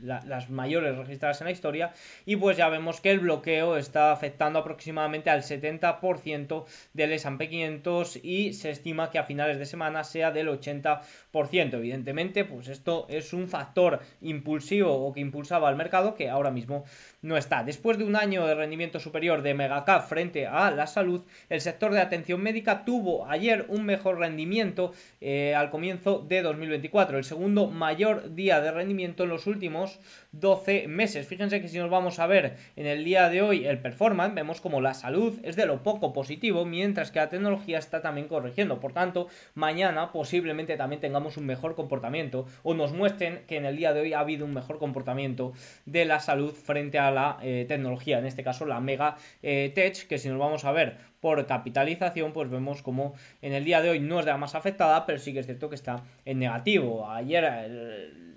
las 0.01 0.49
mayores 0.49 0.97
registradas 0.97 1.41
en 1.41 1.45
la 1.45 1.51
historia, 1.51 1.93
y 2.25 2.35
pues 2.35 2.57
ya 2.57 2.69
vemos 2.69 3.01
que 3.01 3.11
el 3.11 3.19
bloqueo 3.19 3.77
está 3.77 4.11
afectando 4.11 4.59
aproximadamente 4.59 5.29
al 5.29 5.41
70% 5.41 6.65
del 6.93 7.11
S&P 7.13 7.49
500 7.49 8.19
y 8.23 8.53
se 8.53 8.69
estima 8.71 9.09
que 9.09 9.19
a 9.19 9.23
finales 9.23 9.59
de 9.59 9.65
semana 9.65 10.03
sea 10.03 10.31
del 10.31 10.47
80%. 10.47 11.73
Evidentemente, 11.73 12.45
pues 12.45 12.67
esto 12.67 13.05
es 13.09 13.33
un 13.33 13.47
factor 13.47 13.99
impulsivo 14.21 14.93
o 14.93 15.13
que 15.13 15.19
impulsaba 15.19 15.69
al 15.69 15.75
mercado 15.75 16.15
que 16.15 16.29
ahora 16.29 16.51
mismo 16.51 16.85
no 17.21 17.37
está. 17.37 17.63
Después 17.63 17.97
de 17.97 18.03
un 18.03 18.15
año 18.15 18.45
de 18.45 18.55
rendimiento 18.55 18.99
superior 18.99 19.41
de 19.41 19.53
Megacap 19.53 20.07
frente 20.07 20.47
a 20.47 20.71
la 20.71 20.87
salud, 20.87 21.21
el 21.49 21.61
sector 21.61 21.91
de 21.91 22.01
atención 22.01 22.41
médica 22.41 22.85
tuvo 22.85 23.27
ayer 23.27 23.65
un 23.69 23.85
mejor 23.85 24.19
rendimiento 24.19 24.93
eh, 25.21 25.55
al 25.55 25.69
comienzo 25.69 26.23
de 26.27 26.41
2024, 26.41 27.17
el 27.17 27.23
segundo 27.23 27.67
mayor 27.67 28.35
día 28.35 28.61
de 28.61 28.71
rendimiento 28.71 29.23
en 29.23 29.29
los 29.29 29.47
últimos 29.47 29.84
12 30.31 30.87
meses. 30.87 31.27
Fíjense 31.27 31.61
que 31.61 31.67
si 31.67 31.77
nos 31.77 31.89
vamos 31.89 32.19
a 32.19 32.27
ver 32.27 32.57
en 32.75 32.85
el 32.85 33.03
día 33.03 33.29
de 33.29 33.41
hoy 33.41 33.65
el 33.65 33.79
performance, 33.79 34.33
vemos 34.33 34.61
como 34.61 34.81
la 34.81 34.93
salud 34.93 35.39
es 35.43 35.55
de 35.55 35.65
lo 35.65 35.83
poco 35.83 36.13
positivo, 36.13 36.65
mientras 36.65 37.11
que 37.11 37.19
la 37.19 37.29
tecnología 37.29 37.77
está 37.77 38.01
también 38.01 38.27
corrigiendo. 38.27 38.79
Por 38.79 38.93
tanto, 38.93 39.27
mañana 39.53 40.11
posiblemente 40.11 40.77
también 40.77 41.01
tengamos 41.01 41.37
un 41.37 41.45
mejor 41.45 41.75
comportamiento 41.75 42.45
o 42.63 42.73
nos 42.73 42.93
muestren 42.93 43.43
que 43.47 43.57
en 43.57 43.65
el 43.65 43.77
día 43.77 43.93
de 43.93 44.01
hoy 44.01 44.13
ha 44.13 44.19
habido 44.19 44.45
un 44.45 44.53
mejor 44.53 44.77
comportamiento 44.77 45.53
de 45.85 46.05
la 46.05 46.19
salud 46.19 46.53
frente 46.53 46.99
a 46.99 47.11
la 47.11 47.37
eh, 47.41 47.65
tecnología, 47.67 48.19
en 48.19 48.25
este 48.25 48.43
caso 48.43 48.65
la 48.65 48.79
Mega 48.79 49.17
eh, 49.41 49.71
Tech, 49.73 50.07
que 50.07 50.17
si 50.17 50.29
nos 50.29 50.39
vamos 50.39 50.65
a 50.65 50.71
ver 50.71 50.97
por 51.19 51.45
capitalización, 51.45 52.33
pues 52.33 52.49
vemos 52.49 52.81
como 52.81 53.15
en 53.41 53.53
el 53.53 53.65
día 53.65 53.81
de 53.81 53.89
hoy 53.89 53.99
no 53.99 54.19
es 54.19 54.25
de 54.25 54.31
la 54.31 54.37
más 54.37 54.53
afectada, 54.53 55.05
pero 55.05 55.17
sí 55.17 55.33
que 55.33 55.39
es 55.39 55.45
cierto 55.45 55.69
que 55.69 55.75
está 55.75 56.03
en 56.23 56.39
negativo. 56.39 57.09
Ayer 57.09 57.43
el 57.43 58.35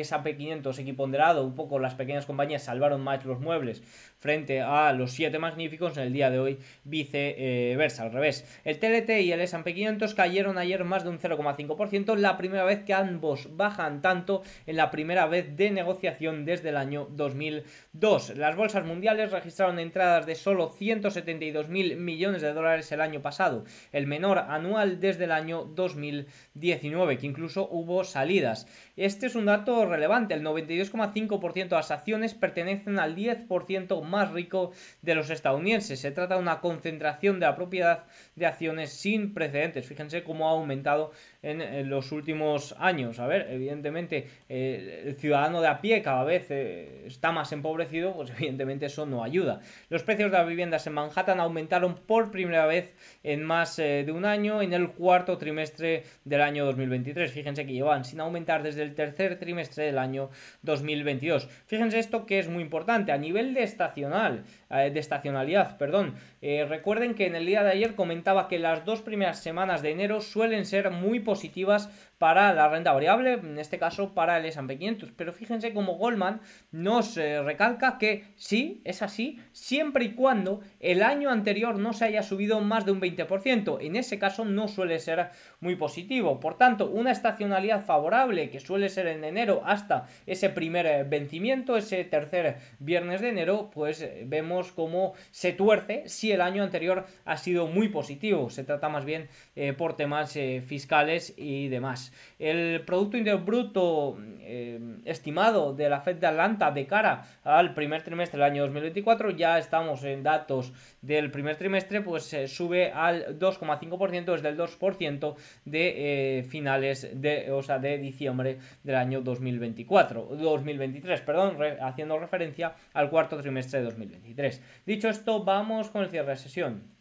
S&P 0.00 0.36
500 0.36 0.78
equiponderado, 0.78 1.44
un 1.44 1.54
poco 1.54 1.78
las 1.78 1.94
pequeñas 1.94 2.26
compañías 2.26 2.62
salvaron 2.62 3.00
más 3.00 3.24
los 3.24 3.40
muebles 3.40 3.82
frente 4.18 4.60
a 4.60 4.92
los 4.92 5.12
7 5.12 5.38
magníficos, 5.38 5.96
en 5.96 6.04
el 6.04 6.12
día 6.12 6.30
de 6.30 6.38
hoy 6.38 6.58
viceversa, 6.84 8.04
al 8.04 8.12
revés. 8.12 8.46
El 8.64 8.78
TLT 8.78 9.10
y 9.20 9.32
el 9.32 9.40
S&P 9.40 9.74
500 9.74 10.14
cayeron 10.14 10.58
ayer 10.58 10.84
más 10.84 11.02
de 11.02 11.10
un 11.10 11.18
0,5%, 11.18 12.16
la 12.16 12.36
primera 12.36 12.64
vez 12.64 12.84
que 12.84 12.94
ambos 12.94 13.56
bajan 13.56 14.00
tanto 14.00 14.42
en 14.66 14.76
la 14.76 14.90
primera 14.90 15.26
vez 15.26 15.56
de 15.56 15.70
negociación 15.70 16.44
desde 16.44 16.68
el 16.68 16.76
año 16.76 17.08
2002. 17.10 18.36
Las 18.36 18.56
bolsas 18.56 18.84
mundiales 18.84 19.32
registraron 19.32 19.78
entradas 19.78 20.24
de 20.26 20.34
solo 20.34 20.70
172 20.70 21.68
mil 21.68 21.96
millones 21.96 22.42
de 22.42 22.52
dólares 22.52 22.90
el 22.92 23.00
año 23.00 23.22
pasado, 23.22 23.64
el 23.92 24.06
menor 24.06 24.38
anual 24.38 25.00
desde 25.00 25.24
el 25.24 25.32
año 25.32 25.64
2019, 25.64 27.18
que 27.18 27.26
incluso 27.26 27.68
hubo 27.70 28.04
salidas. 28.04 28.66
Este 28.96 29.26
es 29.26 29.34
un 29.34 29.41
un 29.42 29.46
dato 29.46 29.86
relevante, 29.86 30.34
el 30.34 30.44
92,5% 30.44 31.68
de 31.68 31.76
las 31.76 31.90
acciones 31.90 32.34
pertenecen 32.34 33.00
al 33.00 33.16
10% 33.16 34.02
más 34.02 34.30
rico 34.30 34.70
de 35.02 35.16
los 35.16 35.30
estadounidenses. 35.30 35.98
Se 36.00 36.12
trata 36.12 36.36
de 36.36 36.40
una 36.40 36.60
concentración 36.60 37.40
de 37.40 37.46
la 37.46 37.56
propiedad 37.56 38.04
de 38.34 38.46
acciones 38.46 38.92
sin 38.92 39.34
precedentes. 39.34 39.86
Fíjense 39.86 40.22
cómo 40.22 40.48
ha 40.48 40.52
aumentado 40.52 41.12
en, 41.42 41.88
los 41.88 42.12
últimos 42.12 42.74
años. 42.78 43.18
A 43.18 43.26
ver, 43.26 43.48
evidentemente 43.50 44.28
eh, 44.48 45.04
el 45.06 45.16
ciudadano 45.16 45.60
de 45.60 45.68
a 45.68 45.80
pie 45.80 46.02
cada 46.02 46.24
vez 46.24 46.46
eh, 46.50 47.04
está 47.06 47.32
más 47.32 47.52
empobrecido, 47.52 48.14
pues 48.14 48.30
evidentemente 48.38 48.86
eso 48.86 49.06
no 49.06 49.22
ayuda. 49.24 49.60
Los 49.88 50.02
precios 50.02 50.30
de 50.30 50.38
las 50.38 50.46
viviendas 50.46 50.86
en 50.86 50.94
Manhattan 50.94 51.40
aumentaron 51.40 51.96
por 51.96 52.30
primera 52.30 52.66
vez 52.66 52.94
en 53.22 53.44
más 53.44 53.78
eh, 53.78 54.04
de 54.04 54.12
un 54.12 54.24
año 54.24 54.62
en 54.62 54.72
el 54.72 54.90
cuarto 54.90 55.38
trimestre 55.38 56.04
del 56.24 56.40
año 56.40 56.64
2023. 56.64 57.30
Fíjense 57.30 57.66
que 57.66 57.72
llevan 57.72 58.04
sin 58.04 58.20
aumentar 58.20 58.62
desde 58.62 58.82
el 58.82 58.94
tercer 58.94 59.38
trimestre 59.38 59.84
del 59.84 59.98
año 59.98 60.30
2022. 60.62 61.48
Fíjense 61.66 61.98
esto 61.98 62.26
que 62.26 62.38
es 62.38 62.48
muy 62.48 62.62
importante 62.62 63.12
a 63.12 63.18
nivel 63.18 63.54
de 63.54 63.62
estacional, 63.62 64.44
de 64.78 64.98
estacionalidad, 64.98 65.76
perdón. 65.76 66.14
recuerden 66.40 67.14
que 67.14 67.26
en 67.26 67.34
el 67.34 67.46
día 67.46 67.62
de 67.62 67.72
ayer 67.72 67.94
comentaba 67.94 68.48
que 68.48 68.58
las 68.58 68.84
dos 68.84 69.02
primeras 69.02 69.40
semanas 69.40 69.82
de 69.82 69.90
enero 69.90 70.20
suelen 70.20 70.64
ser 70.64 70.90
muy 70.90 71.20
positivas 71.20 71.90
para 72.22 72.54
la 72.54 72.68
renta 72.68 72.92
variable, 72.92 73.32
en 73.32 73.58
este 73.58 73.80
caso 73.80 74.14
para 74.14 74.38
el 74.38 74.44
S&P 74.44 74.78
500. 74.78 75.10
Pero 75.10 75.32
fíjense 75.32 75.74
como 75.74 75.96
Goldman 75.96 76.40
nos 76.70 77.16
eh, 77.16 77.42
recalca 77.42 77.98
que 77.98 78.26
sí, 78.36 78.80
es 78.84 79.02
así, 79.02 79.40
siempre 79.50 80.04
y 80.04 80.12
cuando 80.12 80.60
el 80.78 81.02
año 81.02 81.30
anterior 81.30 81.80
no 81.80 81.92
se 81.92 82.04
haya 82.04 82.22
subido 82.22 82.60
más 82.60 82.86
de 82.86 82.92
un 82.92 83.00
20%. 83.00 83.78
En 83.80 83.96
ese 83.96 84.20
caso 84.20 84.44
no 84.44 84.68
suele 84.68 85.00
ser 85.00 85.30
muy 85.58 85.74
positivo. 85.74 86.38
Por 86.38 86.56
tanto, 86.56 86.88
una 86.88 87.10
estacionalidad 87.10 87.84
favorable 87.84 88.50
que 88.50 88.60
suele 88.60 88.88
ser 88.88 89.08
en 89.08 89.24
enero 89.24 89.62
hasta 89.64 90.06
ese 90.24 90.48
primer 90.48 90.86
eh, 90.86 91.02
vencimiento, 91.02 91.76
ese 91.76 92.04
tercer 92.04 92.58
viernes 92.78 93.20
de 93.20 93.30
enero, 93.30 93.68
pues 93.74 94.00
eh, 94.00 94.22
vemos 94.26 94.70
cómo 94.70 95.14
se 95.32 95.54
tuerce 95.54 96.04
si 96.06 96.30
el 96.30 96.40
año 96.40 96.62
anterior 96.62 97.04
ha 97.24 97.36
sido 97.36 97.66
muy 97.66 97.88
positivo. 97.88 98.48
Se 98.48 98.62
trata 98.62 98.88
más 98.88 99.04
bien 99.04 99.28
por 99.76 99.96
temas 99.96 100.38
fiscales 100.64 101.34
y 101.36 101.68
demás. 101.68 102.11
El 102.38 102.82
Producto 102.82 103.16
Interior 103.16 103.44
Bruto 103.44 104.18
eh, 104.44 104.78
estimado 105.04 105.72
de 105.72 105.88
la 105.88 106.00
Fed 106.00 106.16
de 106.16 106.26
Atlanta 106.26 106.70
de 106.70 106.86
cara 106.86 107.24
al 107.44 107.74
primer 107.74 108.02
trimestre 108.02 108.38
del 108.38 108.50
año 108.50 108.62
2024, 108.62 109.30
ya 109.30 109.58
estamos 109.58 110.02
en 110.04 110.22
datos 110.22 110.72
del 111.00 111.30
primer 111.30 111.56
trimestre, 111.56 112.00
pues 112.00 112.24
se 112.24 112.48
sube 112.48 112.90
al 112.92 113.38
2,5% 113.38 114.32
desde 114.32 114.48
el 114.48 114.58
2% 114.58 115.36
de 115.64 116.38
eh, 116.38 116.42
finales 116.44 117.08
de, 117.14 117.50
o 117.52 117.62
sea, 117.62 117.78
de 117.78 117.98
diciembre 117.98 118.58
del 118.82 118.96
año 118.96 119.20
2024, 119.22 120.36
2023, 120.36 121.20
perdón, 121.22 121.56
haciendo 121.80 122.18
referencia 122.18 122.74
al 122.92 123.10
cuarto 123.10 123.38
trimestre 123.38 123.78
de 123.80 123.86
2023. 123.86 124.62
Dicho 124.86 125.08
esto, 125.08 125.44
vamos 125.44 125.90
con 125.90 126.02
el 126.02 126.10
cierre 126.10 126.30
de 126.30 126.36
sesión. 126.36 126.91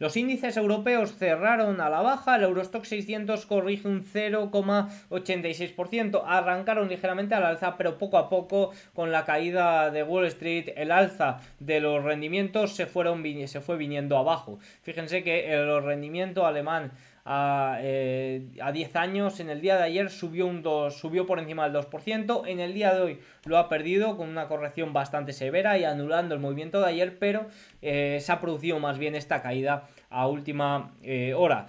Los 0.00 0.16
índices 0.16 0.56
europeos 0.56 1.14
cerraron 1.14 1.80
a 1.80 1.88
la 1.88 2.02
baja, 2.02 2.34
el 2.34 2.42
Eurostock 2.42 2.84
600 2.84 3.46
corrige 3.46 3.86
un 3.86 4.04
0,86%, 4.04 6.20
arrancaron 6.26 6.88
ligeramente 6.88 7.36
al 7.36 7.44
alza, 7.44 7.76
pero 7.76 7.96
poco 7.96 8.18
a 8.18 8.28
poco 8.28 8.72
con 8.92 9.12
la 9.12 9.24
caída 9.24 9.92
de 9.92 10.02
Wall 10.02 10.26
Street, 10.26 10.70
el 10.74 10.90
alza 10.90 11.38
de 11.60 11.78
los 11.78 12.02
rendimientos 12.02 12.74
se, 12.74 12.86
se 12.86 13.60
fue 13.60 13.76
viniendo 13.76 14.18
abajo. 14.18 14.58
Fíjense 14.82 15.22
que 15.22 15.54
el 15.54 15.80
rendimiento 15.84 16.44
alemán 16.44 16.90
a, 17.24 17.78
eh, 17.80 18.46
a 18.60 18.72
10 18.72 18.96
años. 18.96 19.40
En 19.40 19.50
el 19.50 19.60
día 19.60 19.76
de 19.76 19.84
ayer 19.84 20.10
subió, 20.10 20.46
un 20.46 20.62
2, 20.62 20.96
subió 20.96 21.26
por 21.26 21.38
encima 21.38 21.68
del 21.68 21.72
2%. 21.72 22.46
En 22.46 22.60
el 22.60 22.74
día 22.74 22.94
de 22.94 23.00
hoy 23.00 23.20
lo 23.44 23.58
ha 23.58 23.68
perdido 23.68 24.16
con 24.16 24.28
una 24.28 24.48
corrección 24.48 24.92
bastante 24.92 25.32
severa 25.32 25.78
y 25.78 25.84
anulando 25.84 26.34
el 26.34 26.40
movimiento 26.40 26.80
de 26.80 26.88
ayer, 26.88 27.18
pero 27.18 27.46
eh, 27.82 28.18
se 28.20 28.32
ha 28.32 28.40
producido 28.40 28.78
más 28.78 28.98
bien 28.98 29.14
esta 29.14 29.42
caída 29.42 29.88
a 30.14 30.28
última 30.28 30.92
eh, 31.02 31.34
hora. 31.34 31.66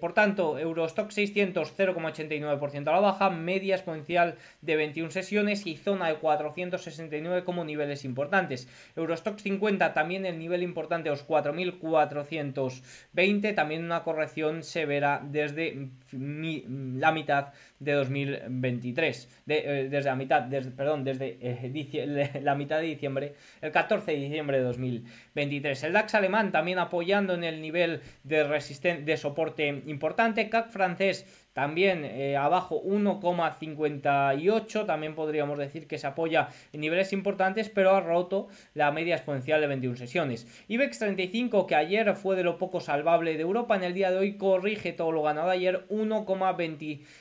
por 0.00 0.14
tanto, 0.14 0.58
Eurostock 0.58 1.10
600 1.10 1.76
0,89% 1.76 2.88
a 2.88 2.92
la 2.92 3.00
baja, 3.00 3.28
media 3.30 3.74
exponencial 3.74 4.36
de 4.62 4.76
21 4.76 5.10
sesiones 5.10 5.66
y 5.66 5.76
zona 5.76 6.08
de 6.08 6.14
469 6.16 7.44
como 7.44 7.64
niveles 7.64 8.04
importantes. 8.04 8.68
Eurostock 8.96 9.38
50 9.38 9.92
también 9.92 10.24
el 10.26 10.38
nivel 10.38 10.62
importante 10.62 11.10
los 11.10 11.26
4.420, 11.26 13.54
también 13.54 13.84
una 13.84 14.02
corrección 14.02 14.62
severa 14.62 15.22
desde 15.24 15.88
la 16.12 17.12
mitad 17.12 17.48
de 17.78 17.92
2023. 17.92 19.42
Eh, 19.48 19.88
desde 19.90 20.08
la 20.08 20.16
mitad, 20.16 20.48
perdón, 20.76 21.04
desde 21.04 21.38
eh, 21.40 22.40
la 22.42 22.54
mitad 22.54 22.78
de 22.78 22.86
diciembre, 22.86 23.34
el 23.60 23.72
14 23.72 24.12
de 24.12 24.18
diciembre 24.18 24.58
de 24.58 24.64
2023. 24.64 25.84
El 25.84 25.92
DAX 25.92 26.14
alemán 26.14 26.52
también 26.52 26.78
apoyando 26.78 27.34
en 27.34 27.44
el 27.44 27.60
nivel 27.60 27.87
de, 28.24 29.02
de 29.04 29.16
soporte 29.16 29.82
importante. 29.86 30.48
CAC 30.48 30.70
francés 30.70 31.26
también 31.58 32.04
eh, 32.04 32.36
abajo 32.36 32.80
1,58, 32.84 34.86
también 34.86 35.16
podríamos 35.16 35.58
decir 35.58 35.88
que 35.88 35.98
se 35.98 36.06
apoya 36.06 36.50
en 36.72 36.80
niveles 36.80 37.12
importantes, 37.12 37.68
pero 37.68 37.96
ha 37.96 38.00
roto 38.00 38.46
la 38.74 38.92
media 38.92 39.16
exponencial 39.16 39.60
de 39.60 39.66
21 39.66 39.96
sesiones. 39.96 40.46
IBEX 40.68 41.00
35, 41.00 41.66
que 41.66 41.74
ayer 41.74 42.14
fue 42.14 42.36
de 42.36 42.44
lo 42.44 42.58
poco 42.58 42.78
salvable 42.78 43.34
de 43.34 43.42
Europa, 43.42 43.74
en 43.74 43.82
el 43.82 43.92
día 43.92 44.12
de 44.12 44.18
hoy 44.18 44.36
corrige 44.36 44.92
todo 44.92 45.10
lo 45.10 45.22
ganado 45.22 45.50
ayer, 45.50 45.84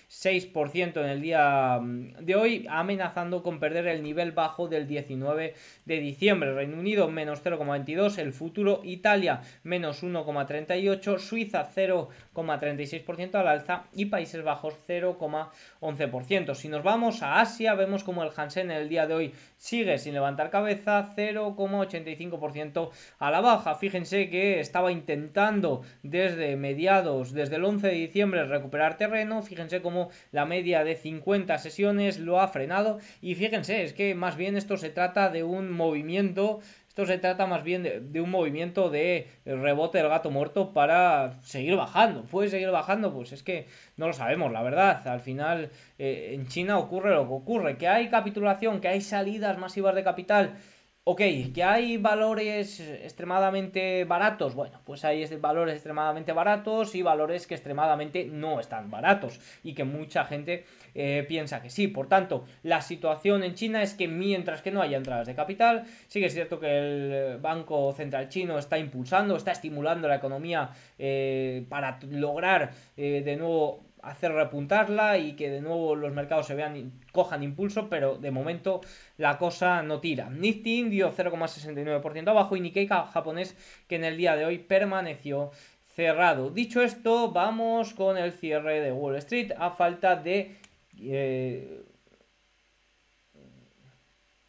1,26% 0.09 1.01
en 1.03 1.09
el 1.09 1.21
día 1.21 1.79
mm, 1.81 2.25
de 2.25 2.35
hoy, 2.35 2.65
amenazando 2.69 3.43
con 3.43 3.59
perder 3.59 3.87
el 3.87 4.03
nivel 4.03 4.31
bajo 4.31 4.67
del 4.67 4.87
19 4.87 5.53
de 5.85 5.99
diciembre. 5.99 6.53
Reino 6.53 6.77
Unido 6.77 7.09
menos 7.09 7.43
0,22, 7.43 8.17
el 8.19 8.33
futuro 8.33 8.81
Italia 8.83 9.41
menos 9.63 10.03
1,38, 10.03 11.19
Suiza 11.19 11.69
0,36% 11.73 13.35
al 13.35 13.47
alza 13.47 13.83
y 13.93 14.05
Países 14.05 14.43
Bajos 14.43 14.75
0,11%. 14.87 16.55
Si 16.55 16.69
nos 16.69 16.83
vamos 16.83 17.21
a 17.21 17.41
Asia, 17.41 17.75
vemos 17.75 18.03
como 18.03 18.23
el 18.23 18.31
Hansen 18.35 18.71
en 18.71 18.77
el 18.77 18.89
día 18.89 19.07
de 19.07 19.13
hoy 19.13 19.33
sigue 19.57 19.97
sin 19.97 20.13
levantar 20.13 20.49
cabeza, 20.49 21.13
0,85% 21.15 22.91
a 23.19 23.31
la 23.31 23.41
baja. 23.41 23.75
Fíjense 23.75 24.29
que 24.29 24.59
estaba 24.59 24.91
intentando 24.91 25.81
desde 26.03 26.55
mediados, 26.55 27.33
desde 27.33 27.57
el 27.57 27.65
11 27.65 27.87
de 27.87 27.93
diciembre, 27.93 28.45
recuperar 28.45 28.97
terreno. 28.97 29.41
Fíjense 29.41 29.81
cómo 29.81 29.96
la 30.31 30.45
media 30.45 30.83
de 30.83 30.95
50 30.95 31.57
sesiones 31.57 32.19
lo 32.19 32.39
ha 32.39 32.47
frenado. 32.47 32.99
Y 33.21 33.35
fíjense, 33.35 33.83
es 33.83 33.93
que 33.93 34.15
más 34.15 34.37
bien 34.37 34.55
esto 34.57 34.77
se 34.77 34.89
trata 34.89 35.29
de 35.29 35.43
un 35.43 35.71
movimiento 35.71 36.59
esto 36.97 37.05
se 37.05 37.19
trata 37.19 37.45
más 37.45 37.63
bien 37.63 37.83
de, 37.83 38.21
un 38.21 38.31
movimiento 38.31 38.89
de 38.89 39.27
rebote 39.45 39.99
del 39.99 40.09
gato 40.09 40.31
muerto 40.31 40.73
para 40.73 41.39
seguir 41.43 41.75
bajando. 41.75 42.23
¿Puede 42.23 42.49
seguir 42.49 42.71
bajando? 42.71 43.13
Pues 43.13 43.33
es 43.33 43.43
que 43.43 43.67
no 43.97 44.07
lo 44.07 44.13
sabemos, 44.13 44.51
la 44.51 44.63
verdad. 44.63 45.07
Al 45.07 45.19
final 45.19 45.69
eh, 45.99 46.31
en 46.33 46.47
China 46.47 46.79
ocurre 46.79 47.13
lo 47.13 47.27
que 47.27 47.33
ocurre. 47.35 47.77
Que 47.77 47.87
hay 47.87 48.09
capitulación, 48.09 48.81
que 48.81 48.87
hay 48.87 49.01
salidas 49.01 49.59
masivas 49.59 49.93
de 49.93 50.03
capital 50.03 50.55
Ok, 51.09 51.21
que 51.53 51.63
hay 51.63 51.95
valores 51.95 52.81
extremadamente 52.81 54.03
baratos. 54.03 54.55
Bueno, 54.55 54.81
pues 54.83 55.05
hay 55.05 55.25
valores 55.37 55.75
extremadamente 55.75 56.33
baratos 56.33 56.95
y 56.95 57.01
valores 57.01 57.47
que 57.47 57.53
extremadamente 57.55 58.25
no 58.25 58.59
están 58.59 58.91
baratos 58.91 59.39
y 59.63 59.73
que 59.73 59.85
mucha 59.85 60.25
gente 60.25 60.65
eh, 60.93 61.23
piensa 61.25 61.61
que 61.61 61.69
sí. 61.69 61.87
Por 61.87 62.09
tanto, 62.09 62.43
la 62.61 62.81
situación 62.81 63.45
en 63.45 63.53
China 63.53 63.81
es 63.83 63.93
que 63.93 64.09
mientras 64.09 64.61
que 64.61 64.69
no 64.69 64.81
haya 64.81 64.97
entradas 64.97 65.27
de 65.27 65.33
capital, 65.33 65.85
sí 66.07 66.19
que 66.19 66.25
es 66.25 66.33
cierto 66.33 66.59
que 66.59 66.77
el 66.77 67.37
Banco 67.37 67.93
Central 67.93 68.27
Chino 68.27 68.59
está 68.59 68.77
impulsando, 68.77 69.37
está 69.37 69.53
estimulando 69.53 70.09
la 70.09 70.15
economía 70.15 70.71
eh, 70.99 71.65
para 71.69 71.99
lograr 72.09 72.71
eh, 72.97 73.21
de 73.23 73.37
nuevo 73.37 73.86
hacer 74.09 74.31
repuntarla 74.31 75.17
y 75.17 75.33
que 75.33 75.49
de 75.49 75.61
nuevo 75.61 75.95
los 75.95 76.13
mercados 76.13 76.47
se 76.47 76.55
vean 76.55 76.93
cojan 77.11 77.43
impulso, 77.43 77.89
pero 77.89 78.17
de 78.17 78.31
momento 78.31 78.81
la 79.17 79.37
cosa 79.37 79.83
no 79.83 79.99
tira. 79.99 80.29
Nifty 80.29 80.79
indio 80.79 81.13
0,69% 81.15 82.27
abajo 82.29 82.55
y 82.55 82.61
Nikkei 82.61 82.87
japonés 82.87 83.55
que 83.87 83.95
en 83.95 84.03
el 84.03 84.17
día 84.17 84.35
de 84.35 84.45
hoy 84.45 84.57
permaneció 84.59 85.51
cerrado. 85.97 86.51
Dicho 86.51 86.81
esto, 86.83 87.31
vamos 87.31 87.93
con 87.95 88.17
el 88.17 88.31
cierre 88.31 88.81
de 88.81 88.91
Wall 88.91 89.15
Street 89.15 89.51
a 89.57 89.71
falta 89.71 90.15
de 90.15 90.55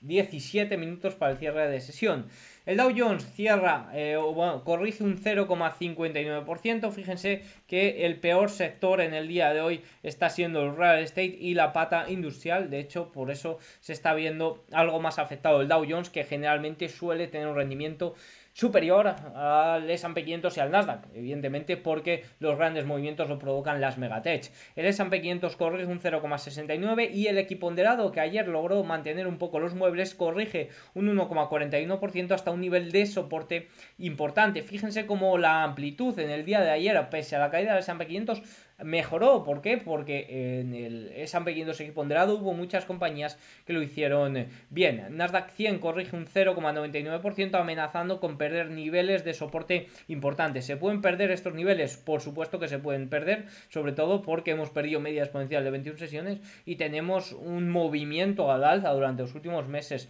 17 0.01 0.75
eh, 0.75 0.77
minutos 0.77 1.14
para 1.14 1.33
el 1.33 1.38
cierre 1.38 1.68
de 1.68 1.81
sesión. 1.81 2.27
El 2.69 2.77
Dow 2.77 2.93
Jones 2.95 3.25
cierra, 3.33 3.89
eh, 3.95 4.19
bueno, 4.19 4.63
corrige 4.63 5.03
un 5.03 5.17
0,59%. 5.17 6.91
Fíjense 6.91 7.43
que 7.67 8.05
el 8.05 8.21
peor 8.21 8.51
sector 8.51 9.01
en 9.01 9.15
el 9.15 9.27
día 9.27 9.55
de 9.55 9.63
hoy 9.63 9.81
está 10.03 10.29
siendo 10.29 10.63
el 10.63 10.77
real 10.77 10.99
estate 10.99 11.39
y 11.41 11.55
la 11.55 11.73
pata 11.73 12.11
industrial. 12.11 12.69
De 12.69 12.79
hecho, 12.79 13.11
por 13.11 13.31
eso 13.31 13.57
se 13.81 13.95
está 13.95 14.13
viendo 14.13 14.67
algo 14.71 15.01
más 15.01 15.19
afectado 15.19 15.63
el 15.63 15.69
Dow 15.69 15.87
Jones, 15.89 16.11
que 16.11 16.25
generalmente 16.25 16.91
suele 16.91 17.27
tener 17.27 17.49
un 17.49 17.57
rendimiento 17.57 18.15
superior 18.59 19.14
al 19.37 19.88
S&P 19.88 20.25
500 20.25 20.57
y 20.57 20.61
al 20.61 20.73
Nasdaq, 20.73 21.07
evidentemente 21.14 21.77
porque 21.77 22.25
los 22.40 22.59
grandes 22.59 22.87
movimientos 22.87 23.29
lo 23.29 23.38
provocan 23.38 23.81
las 23.81 23.99
megatech. 23.99 24.51
El 24.75 24.87
S&P 24.87 25.21
500 25.21 25.55
corrige 25.55 25.87
un 25.87 26.01
0,69 26.01 27.14
y 27.14 27.29
el 27.29 27.38
equiponderado 27.38 28.11
que 28.11 28.18
ayer 28.18 28.49
logró 28.49 28.83
mantener 28.83 29.29
un 29.29 29.38
poco 29.38 29.61
los 29.61 29.77
muebles 29.77 30.16
corrige 30.16 30.71
un 30.94 31.07
1,41% 31.16 32.33
hasta 32.33 32.51
un 32.51 32.61
nivel 32.61 32.90
de 32.90 33.07
soporte 33.07 33.68
importante. 33.99 34.62
Fíjense 34.62 35.07
cómo 35.07 35.38
la 35.38 35.62
amplitud 35.62 36.18
en 36.18 36.31
el 36.31 36.44
día 36.44 36.61
de 36.61 36.71
ayer, 36.71 37.11
pese 37.11 37.37
a 37.37 37.38
la 37.38 37.51
caída 37.51 37.75
del 37.75 37.85
S&P 37.85 38.09
500, 38.09 38.42
mejoró. 38.83 39.45
¿Por 39.45 39.61
qué? 39.61 39.77
Porque 39.79 40.61
en 40.61 40.75
el 40.75 41.12
S&P 41.14 41.55
500 41.55 41.83
ponderado 41.95 42.37
hubo 42.37 42.55
muchas 42.55 42.85
compañías 42.85 43.38
que 43.64 43.73
lo 43.73 43.83
hicieron 43.83 44.47
bien. 44.71 45.17
Nasdaq 45.17 45.51
100 45.51 45.79
corrige 45.79 46.17
un 46.17 46.27
0,99% 46.27 47.61
amenazando 47.61 48.21
con 48.21 48.38
perder 48.38 48.71
niveles 48.71 49.25
de 49.25 49.35
soporte 49.35 49.88
importantes. 50.09 50.64
¿Se 50.64 50.77
pueden 50.77 51.01
perder 51.01 51.31
estos 51.31 51.55
niveles? 51.55 51.97
Por 51.97 52.21
supuesto 52.21 52.59
que 52.59 52.69
se 52.69 52.79
pueden 52.79 53.09
perder, 53.09 53.47
sobre 53.69 53.93
todo 53.93 54.23
porque 54.23 54.53
hemos 54.53 54.71
perdido 54.71 55.01
media 55.01 55.23
exponencial 55.23 55.64
de 55.64 55.71
21 55.71 55.99
sesiones 55.99 56.41
y 56.64 56.77
tenemos 56.77 57.33
un 57.33 57.71
movimiento 57.71 58.51
al 58.53 58.64
alza 58.64 58.91
durante 58.91 59.23
los 59.23 59.35
últimos 59.35 59.67
meses 59.69 60.09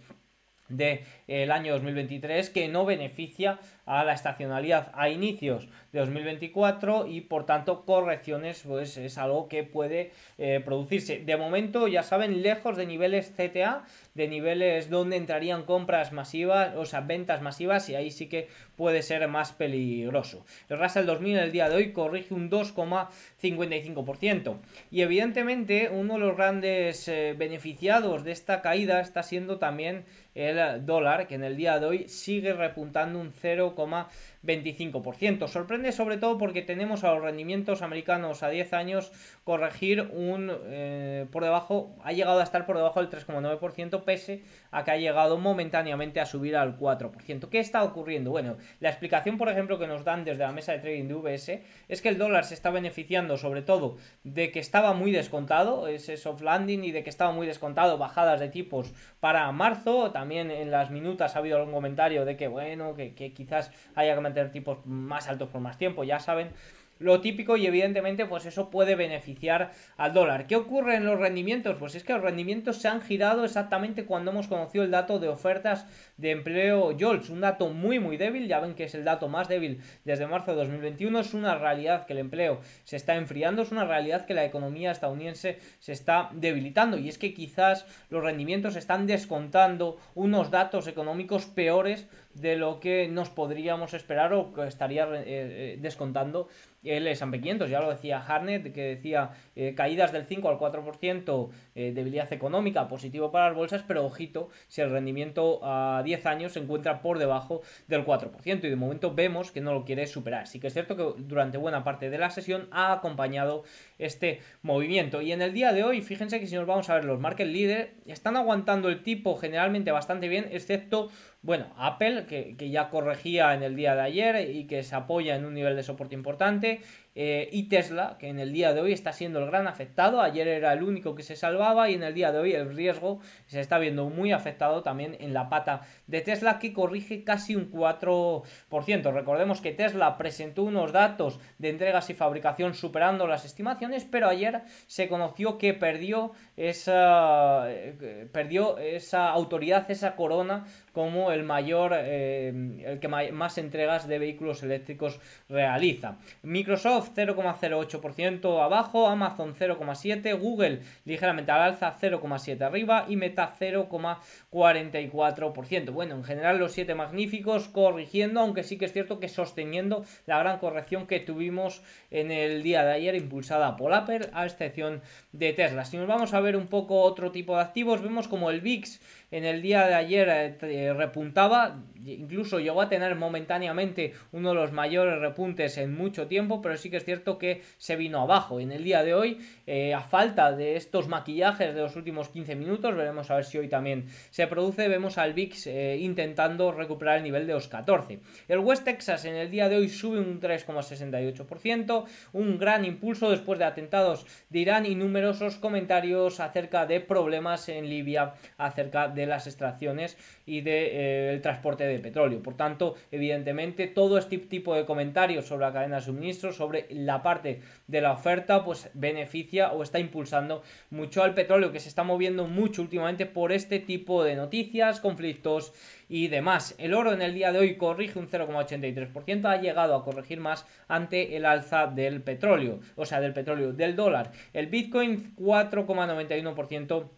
del 0.69 1.01
el 1.27 1.51
año 1.51 1.73
2023 1.73 2.49
que 2.51 2.67
no 2.67 2.85
beneficia 2.85 3.59
a 3.89 4.03
la 4.03 4.13
estacionalidad 4.13 4.91
a 4.93 5.09
inicios 5.09 5.67
de 5.91 5.99
2024 5.99 7.07
y 7.07 7.21
por 7.21 7.47
tanto 7.47 7.85
correcciones 7.85 8.61
pues 8.67 8.97
es 8.97 9.17
algo 9.17 9.49
que 9.49 9.63
puede 9.63 10.11
eh, 10.37 10.61
producirse. 10.63 11.23
De 11.25 11.35
momento 11.37 11.87
ya 11.87 12.03
saben 12.03 12.43
lejos 12.43 12.77
de 12.77 12.85
niveles 12.85 13.33
CTA, 13.35 13.85
de 14.13 14.27
niveles 14.27 14.91
donde 14.91 15.17
entrarían 15.17 15.63
compras 15.63 16.13
masivas, 16.13 16.75
o 16.75 16.85
sea 16.85 17.01
ventas 17.01 17.41
masivas 17.41 17.89
y 17.89 17.95
ahí 17.95 18.11
sí 18.11 18.27
que 18.27 18.47
puede 18.75 19.01
ser 19.01 19.27
más 19.27 19.53
peligroso. 19.53 20.45
El 20.69 20.77
Russell 20.77 21.07
2000 21.07 21.39
el 21.39 21.51
día 21.51 21.67
de 21.67 21.75
hoy 21.75 21.91
corrige 21.91 22.35
un 22.35 22.51
2,55% 22.51 24.57
y 24.91 25.01
evidentemente 25.01 25.89
uno 25.91 26.13
de 26.13 26.19
los 26.19 26.37
grandes 26.37 27.07
eh, 27.07 27.33
beneficiados 27.35 28.23
de 28.23 28.33
esta 28.33 28.61
caída 28.61 29.01
está 29.01 29.23
siendo 29.23 29.57
también 29.57 30.05
el 30.35 30.85
dólar 30.85 31.27
que 31.27 31.35
en 31.35 31.43
el 31.43 31.57
día 31.57 31.79
de 31.79 31.85
hoy 31.85 32.07
sigue 32.07 32.53
repuntando 32.53 33.19
un 33.19 33.31
0, 33.31 33.73
coma 33.79 34.07
25%. 34.43 35.47
Sorprende 35.47 35.91
sobre 35.91 36.17
todo 36.17 36.37
porque 36.37 36.61
tenemos 36.61 37.03
a 37.03 37.13
los 37.13 37.21
rendimientos 37.21 37.81
americanos 37.81 38.43
a 38.43 38.49
10 38.49 38.73
años 38.73 39.11
corregir 39.43 40.09
un 40.13 40.51
eh, 40.65 41.25
por 41.31 41.43
debajo, 41.43 41.95
ha 42.03 42.13
llegado 42.13 42.39
a 42.39 42.43
estar 42.43 42.65
por 42.65 42.77
debajo 42.77 43.01
del 43.01 43.09
3,9% 43.09 44.03
pese 44.03 44.43
a 44.71 44.83
que 44.83 44.91
ha 44.91 44.97
llegado 44.97 45.37
momentáneamente 45.37 46.19
a 46.19 46.25
subir 46.25 46.55
al 46.55 46.77
4%. 46.77 47.49
¿Qué 47.49 47.59
está 47.59 47.83
ocurriendo? 47.83 48.31
Bueno, 48.31 48.57
la 48.79 48.89
explicación 48.89 49.37
por 49.37 49.49
ejemplo 49.49 49.77
que 49.77 49.87
nos 49.87 50.05
dan 50.05 50.23
desde 50.23 50.43
la 50.43 50.51
mesa 50.51 50.71
de 50.71 50.79
trading 50.79 51.07
de 51.07 51.13
VS 51.15 51.61
es 51.87 52.01
que 52.01 52.09
el 52.09 52.17
dólar 52.17 52.45
se 52.45 52.53
está 52.53 52.69
beneficiando 52.69 53.37
sobre 53.37 53.61
todo 53.61 53.97
de 54.23 54.51
que 54.51 54.59
estaba 54.59 54.93
muy 54.93 55.11
descontado, 55.11 55.87
ese 55.87 56.17
soft 56.17 56.41
landing 56.41 56.83
y 56.83 56.91
de 56.91 57.03
que 57.03 57.09
estaba 57.09 57.31
muy 57.31 57.47
descontado 57.47 57.97
bajadas 57.97 58.39
de 58.39 58.49
tipos 58.49 58.93
para 59.19 59.51
marzo, 59.51 60.11
también 60.11 60.51
en 60.51 60.71
las 60.71 60.91
minutas 60.91 61.35
ha 61.35 61.39
habido 61.39 61.57
algún 61.57 61.73
comentario 61.73 62.23
de 62.23 62.37
que 62.37 62.47
bueno, 62.47 62.95
que, 62.95 63.13
que 63.13 63.33
quizás 63.33 63.71
haya 63.95 64.15
que 64.15 64.28
mantener 64.29 64.51
tipos 64.51 64.85
más 64.85 65.27
altos 65.27 65.49
por 65.49 65.61
más 65.61 65.77
tiempo, 65.77 66.03
ya 66.03 66.19
saben 66.19 66.51
lo 66.99 67.21
típico 67.21 67.57
y 67.57 67.65
evidentemente 67.65 68.25
pues 68.25 68.45
eso 68.45 68.69
puede 68.69 68.95
beneficiar 68.95 69.71
al 69.97 70.13
dólar. 70.13 70.47
¿Qué 70.47 70.55
ocurre 70.55 70.95
en 70.95 71.05
los 71.05 71.19
rendimientos? 71.19 71.77
Pues 71.77 71.95
es 71.95 72.03
que 72.03 72.13
los 72.13 72.21
rendimientos 72.21 72.77
se 72.77 72.87
han 72.87 73.01
girado 73.01 73.43
exactamente 73.45 74.05
cuando 74.05 74.31
hemos 74.31 74.47
conocido 74.47 74.83
el 74.83 74.91
dato 74.91 75.19
de 75.19 75.29
ofertas 75.29 75.85
de 76.17 76.31
empleo 76.31 76.95
JOLTS, 76.97 77.29
un 77.29 77.41
dato 77.41 77.69
muy 77.69 77.99
muy 77.99 78.17
débil, 78.17 78.47
ya 78.47 78.59
ven 78.59 78.75
que 78.75 78.83
es 78.83 78.95
el 78.95 79.05
dato 79.05 79.27
más 79.27 79.47
débil 79.47 79.81
desde 80.03 80.27
marzo 80.27 80.51
de 80.51 80.57
2021, 80.57 81.19
es 81.19 81.33
una 81.33 81.57
realidad 81.57 82.05
que 82.05 82.13
el 82.13 82.19
empleo 82.19 82.59
se 82.83 82.95
está 82.95 83.15
enfriando, 83.15 83.61
es 83.61 83.71
una 83.71 83.85
realidad 83.85 84.25
que 84.25 84.33
la 84.33 84.45
economía 84.45 84.91
estadounidense 84.91 85.59
se 85.79 85.93
está 85.93 86.29
debilitando 86.33 86.97
y 86.97 87.09
es 87.09 87.17
que 87.17 87.33
quizás 87.33 87.85
los 88.09 88.23
rendimientos 88.23 88.75
están 88.75 89.07
descontando 89.07 89.97
unos 90.15 90.51
datos 90.51 90.87
económicos 90.87 91.45
peores 91.45 92.07
de 92.33 92.55
lo 92.55 92.79
que 92.79 93.07
nos 93.07 93.29
podríamos 93.29 93.93
esperar 93.93 94.33
o 94.33 94.53
que 94.53 94.67
estaría 94.67 95.05
eh, 95.05 95.23
eh, 95.25 95.77
descontando 95.79 96.47
el 96.83 97.07
S&P 97.07 97.39
500. 97.39 97.69
Ya 97.69 97.81
lo 97.81 97.89
decía 97.89 98.19
Harnett, 98.25 98.73
que 98.73 98.95
decía 98.95 99.31
eh, 99.55 99.73
caídas 99.75 100.11
del 100.11 100.25
5 100.25 100.49
al 100.49 100.57
4%, 100.57 101.49
debilidad 101.73 102.31
económica, 102.33 102.87
positivo 102.87 103.31
para 103.31 103.47
las 103.47 103.55
bolsas, 103.55 103.83
pero 103.87 104.05
ojito 104.05 104.49
si 104.67 104.81
el 104.81 104.89
rendimiento 104.89 105.59
a 105.63 106.01
10 106.03 106.25
años 106.25 106.53
se 106.53 106.59
encuentra 106.59 107.01
por 107.01 107.19
debajo 107.19 107.61
del 107.87 108.05
4%. 108.05 108.63
Y 108.63 108.69
de 108.69 108.75
momento 108.75 109.13
vemos 109.13 109.51
que 109.51 109.61
no 109.61 109.73
lo 109.73 109.85
quiere 109.85 110.07
superar. 110.07 110.47
Sí 110.47 110.59
que 110.59 110.67
es 110.67 110.73
cierto 110.73 110.95
que 110.95 111.21
durante 111.23 111.57
buena 111.57 111.83
parte 111.83 112.09
de 112.09 112.17
la 112.17 112.29
sesión 112.29 112.67
ha 112.71 112.91
acompañado 112.91 113.63
este 113.97 114.41
movimiento. 114.61 115.21
Y 115.21 115.31
en 115.31 115.41
el 115.41 115.53
día 115.53 115.73
de 115.73 115.83
hoy, 115.83 116.01
fíjense 116.01 116.39
que 116.39 116.47
si 116.47 116.55
nos 116.55 116.65
vamos 116.65 116.89
a 116.89 116.95
ver 116.95 117.05
los 117.05 117.19
market 117.19 117.47
leaders, 117.47 117.89
están 118.05 118.35
aguantando 118.35 118.89
el 118.89 119.03
tipo 119.03 119.35
generalmente 119.35 119.91
bastante 119.91 120.27
bien, 120.27 120.47
excepto 120.51 121.09
bueno, 121.41 121.67
Apple, 121.77 122.25
que, 122.27 122.55
que, 122.57 122.69
ya 122.69 122.89
corregía 122.89 123.53
en 123.53 123.63
el 123.63 123.75
día 123.75 123.95
de 123.95 124.01
ayer 124.01 124.49
y 124.49 124.67
que 124.67 124.83
se 124.83 124.95
apoya 124.95 125.35
en 125.35 125.45
un 125.45 125.53
nivel 125.53 125.75
de 125.75 125.83
soporte 125.83 126.15
importante. 126.15 126.81
Eh, 127.15 127.49
y 127.51 127.63
Tesla, 127.69 128.17
que 128.19 128.27
en 128.27 128.39
el 128.39 128.53
día 128.53 128.73
de 128.73 128.81
hoy 128.81 128.93
está 128.93 129.13
siendo 129.13 129.39
el 129.39 129.47
gran 129.47 129.67
afectado, 129.67 130.21
ayer 130.21 130.47
era 130.47 130.73
el 130.73 130.83
único 130.83 131.15
que 131.15 131.23
se 131.23 131.35
salvaba 131.35 131.89
y 131.89 131.95
en 131.95 132.03
el 132.03 132.13
día 132.13 132.31
de 132.31 132.39
hoy 132.39 132.53
el 132.53 132.75
riesgo 132.75 133.19
se 133.47 133.59
está 133.59 133.79
viendo 133.79 134.05
muy 134.09 134.31
afectado 134.31 134.83
también 134.83 135.17
en 135.19 135.33
la 135.33 135.49
pata 135.49 135.81
de 136.07 136.21
Tesla 136.21 136.59
que 136.59 136.71
corrige 136.71 137.23
casi 137.23 137.55
un 137.55 137.71
4%. 137.71 139.13
Recordemos 139.13 139.59
que 139.61 139.71
Tesla 139.71 140.17
presentó 140.17 140.63
unos 140.63 140.91
datos 140.91 141.39
de 141.57 141.69
entregas 141.69 142.09
y 142.09 142.13
fabricación 142.13 142.73
superando 142.73 143.27
las 143.27 143.43
estimaciones, 143.43 144.05
pero 144.05 144.29
ayer 144.29 144.61
se 144.87 145.07
conoció 145.07 145.57
que 145.57 145.73
perdió 145.73 146.31
esa, 146.57 147.71
eh, 147.71 148.27
perdió 148.31 148.77
esa 148.77 149.29
autoridad, 149.29 149.89
esa 149.89 150.15
corona 150.15 150.65
como 150.93 151.31
el 151.31 151.43
mayor, 151.43 151.93
eh, 151.95 152.83
el 152.85 152.99
que 152.99 153.07
más 153.07 153.57
entregas 153.57 154.07
de 154.07 154.19
vehículos 154.19 154.63
eléctricos 154.63 155.19
realiza. 155.47 156.17
Microsoft 156.43 156.98
0,08% 157.01 158.63
abajo, 158.63 159.07
Amazon 159.07 159.55
0,7%, 159.55 160.39
Google 160.39 160.81
ligeramente 161.05 161.51
al 161.51 161.61
alza 161.61 161.95
0,7% 161.99 162.61
arriba 162.61 163.05
y 163.07 163.15
Meta 163.15 163.55
0,44%. 163.59 165.91
Bueno, 165.91 166.15
en 166.15 166.23
general 166.23 166.59
los 166.59 166.73
7 166.73 166.93
magníficos 166.95 167.67
corrigiendo, 167.67 168.39
aunque 168.39 168.63
sí 168.63 168.77
que 168.77 168.85
es 168.85 168.93
cierto 168.93 169.19
que 169.19 169.29
sosteniendo 169.29 170.03
la 170.25 170.39
gran 170.39 170.57
corrección 170.59 171.07
que 171.07 171.19
tuvimos 171.19 171.81
en 172.11 172.31
el 172.31 172.63
día 172.63 172.83
de 172.83 172.93
ayer 172.93 173.15
impulsada 173.15 173.75
por 173.75 173.93
Apple, 173.93 174.29
a 174.33 174.45
excepción 174.45 175.01
de 175.31 175.53
Tesla. 175.53 175.85
Si 175.85 175.97
nos 175.97 176.07
vamos 176.07 176.33
a 176.33 176.39
ver 176.39 176.55
un 176.55 176.67
poco 176.67 177.01
otro 177.01 177.31
tipo 177.31 177.55
de 177.55 177.61
activos, 177.61 178.01
vemos 178.01 178.27
como 178.27 178.49
el 178.49 178.61
VIX 178.61 178.99
en 179.31 179.45
el 179.45 179.61
día 179.61 179.85
de 179.85 179.93
ayer 179.93 180.29
eh, 180.29 180.57
eh, 180.61 180.93
repuntaba, 180.93 181.83
incluso 182.03 182.59
llegó 182.59 182.81
a 182.81 182.89
tener 182.89 183.15
momentáneamente 183.15 184.13
uno 184.31 184.49
de 184.49 184.55
los 184.55 184.71
mayores 184.71 185.19
repuntes 185.19 185.77
en 185.77 185.95
mucho 185.95 186.27
tiempo, 186.27 186.61
pero 186.61 186.77
sí 186.77 186.88
que 186.89 186.97
es 186.97 187.05
cierto 187.05 187.37
que 187.37 187.61
se 187.77 187.95
vino 187.95 188.21
abajo. 188.21 188.59
En 188.59 188.71
el 188.71 188.83
día 188.83 189.03
de 189.03 189.13
hoy, 189.13 189.37
eh, 189.67 189.93
a 189.93 190.01
falta 190.01 190.51
de 190.51 190.75
estos 190.75 191.07
maquillajes 191.07 191.75
de 191.75 191.81
los 191.81 191.95
últimos 191.95 192.29
15 192.29 192.55
minutos, 192.55 192.95
veremos 192.95 193.29
a 193.29 193.35
ver 193.35 193.45
si 193.45 193.59
hoy 193.59 193.67
también 193.67 194.07
se 194.31 194.47
produce, 194.47 194.87
vemos 194.87 195.17
al 195.17 195.33
VIX 195.33 195.67
intentando 195.99 196.71
recuperar 196.71 197.17
el 197.17 197.23
nivel 197.23 197.45
de 197.45 197.53
los 197.53 197.67
14. 197.67 198.19
El 198.47 198.59
West 198.59 198.83
Texas 198.83 199.25
en 199.25 199.35
el 199.35 199.51
día 199.51 199.69
de 199.69 199.77
hoy 199.77 199.89
sube 199.89 200.19
un 200.19 200.41
3,68%, 200.41 202.05
un 202.33 202.57
gran 202.57 202.83
impulso 202.83 203.29
después 203.29 203.59
de 203.59 203.65
atentados 203.65 204.25
de 204.49 204.59
Irán 204.59 204.85
y 204.85 204.95
numerosos 204.95 205.57
comentarios 205.57 206.39
acerca 206.39 206.85
de 206.85 206.99
problemas 206.99 207.69
en 207.69 207.87
Libia, 207.87 208.33
acerca 208.57 209.07
de 209.07 209.19
de 209.19 209.27
las 209.27 209.47
extracciones 209.47 210.17
y 210.45 210.61
del 210.61 210.63
de, 210.63 211.35
eh, 211.35 211.39
transporte 211.39 211.83
de 211.83 211.99
petróleo. 211.99 212.41
Por 212.41 212.55
tanto, 212.55 212.95
evidentemente, 213.11 213.87
todo 213.87 214.17
este 214.17 214.37
tipo 214.37 214.75
de 214.75 214.85
comentarios 214.85 215.45
sobre 215.45 215.65
la 215.65 215.73
cadena 215.73 215.97
de 215.97 216.01
suministro, 216.03 216.53
sobre 216.53 216.78
la 216.89 217.21
parte 217.21 217.61
de 217.87 218.01
la 218.01 218.13
oferta, 218.13 218.63
pues 218.63 218.89
beneficia 218.93 219.71
o 219.71 219.83
está 219.83 219.99
impulsando 219.99 220.63
mucho 220.89 221.23
al 221.23 221.33
petróleo, 221.33 221.71
que 221.71 221.79
se 221.79 221.89
está 221.89 222.03
moviendo 222.03 222.47
mucho 222.47 222.81
últimamente 222.81 223.25
por 223.25 223.51
este 223.51 223.79
tipo 223.79 224.23
de 224.23 224.35
noticias, 224.35 224.99
conflictos 224.99 225.73
y 226.07 226.27
demás. 226.27 226.75
El 226.77 226.93
oro 226.93 227.13
en 227.13 227.21
el 227.21 227.33
día 227.33 227.51
de 227.51 227.59
hoy 227.59 227.75
corrige 227.75 228.19
un 228.19 228.27
0,83%, 228.27 229.45
ha 229.45 229.61
llegado 229.61 229.95
a 229.95 230.03
corregir 230.03 230.39
más 230.39 230.65
ante 230.87 231.37
el 231.37 231.45
alza 231.45 231.87
del 231.87 232.21
petróleo, 232.21 232.79
o 232.95 233.05
sea, 233.05 233.21
del 233.21 233.33
petróleo, 233.33 233.73
del 233.73 233.95
dólar. 233.95 234.31
El 234.53 234.67
Bitcoin 234.67 235.35
4,91% 235.35 237.09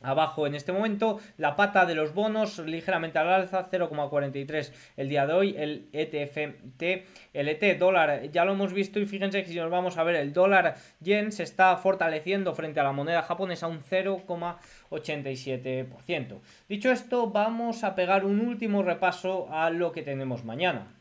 abajo 0.00 0.46
en 0.46 0.54
este 0.54 0.72
momento. 0.72 1.20
La 1.36 1.56
pata 1.56 1.84
de 1.86 1.94
los 1.94 2.14
bonos 2.14 2.58
ligeramente 2.58 3.18
al 3.18 3.28
alza, 3.28 3.68
0,43 3.70 4.72
el 4.96 5.08
día 5.08 5.26
de 5.26 5.32
hoy. 5.32 5.56
El 5.56 5.88
ETF 5.92 6.36
LT 7.32 7.78
dólar 7.78 8.30
ya 8.30 8.44
lo 8.44 8.52
hemos 8.52 8.72
visto 8.72 9.00
y 9.00 9.06
fíjense 9.06 9.42
que 9.42 9.48
si 9.48 9.56
nos 9.56 9.70
vamos 9.70 9.98
a 9.98 10.04
ver 10.04 10.14
el 10.16 10.32
dólar 10.32 10.76
yen 11.00 11.32
se 11.32 11.42
está 11.42 11.76
fortaleciendo 11.76 12.54
frente 12.54 12.80
a 12.80 12.84
la 12.84 12.92
moneda 12.92 13.20
japonesa 13.22 13.66
un 13.66 13.82
0,87%. 13.82 16.40
Dicho 16.68 16.90
esto, 16.90 17.30
vamos 17.30 17.84
a 17.84 17.94
pegar 17.94 18.24
un 18.24 18.40
último 18.40 18.82
repaso 18.82 19.52
a 19.52 19.68
lo 19.70 19.92
que 19.92 20.02
tenemos 20.02 20.44
mañana. 20.44 20.99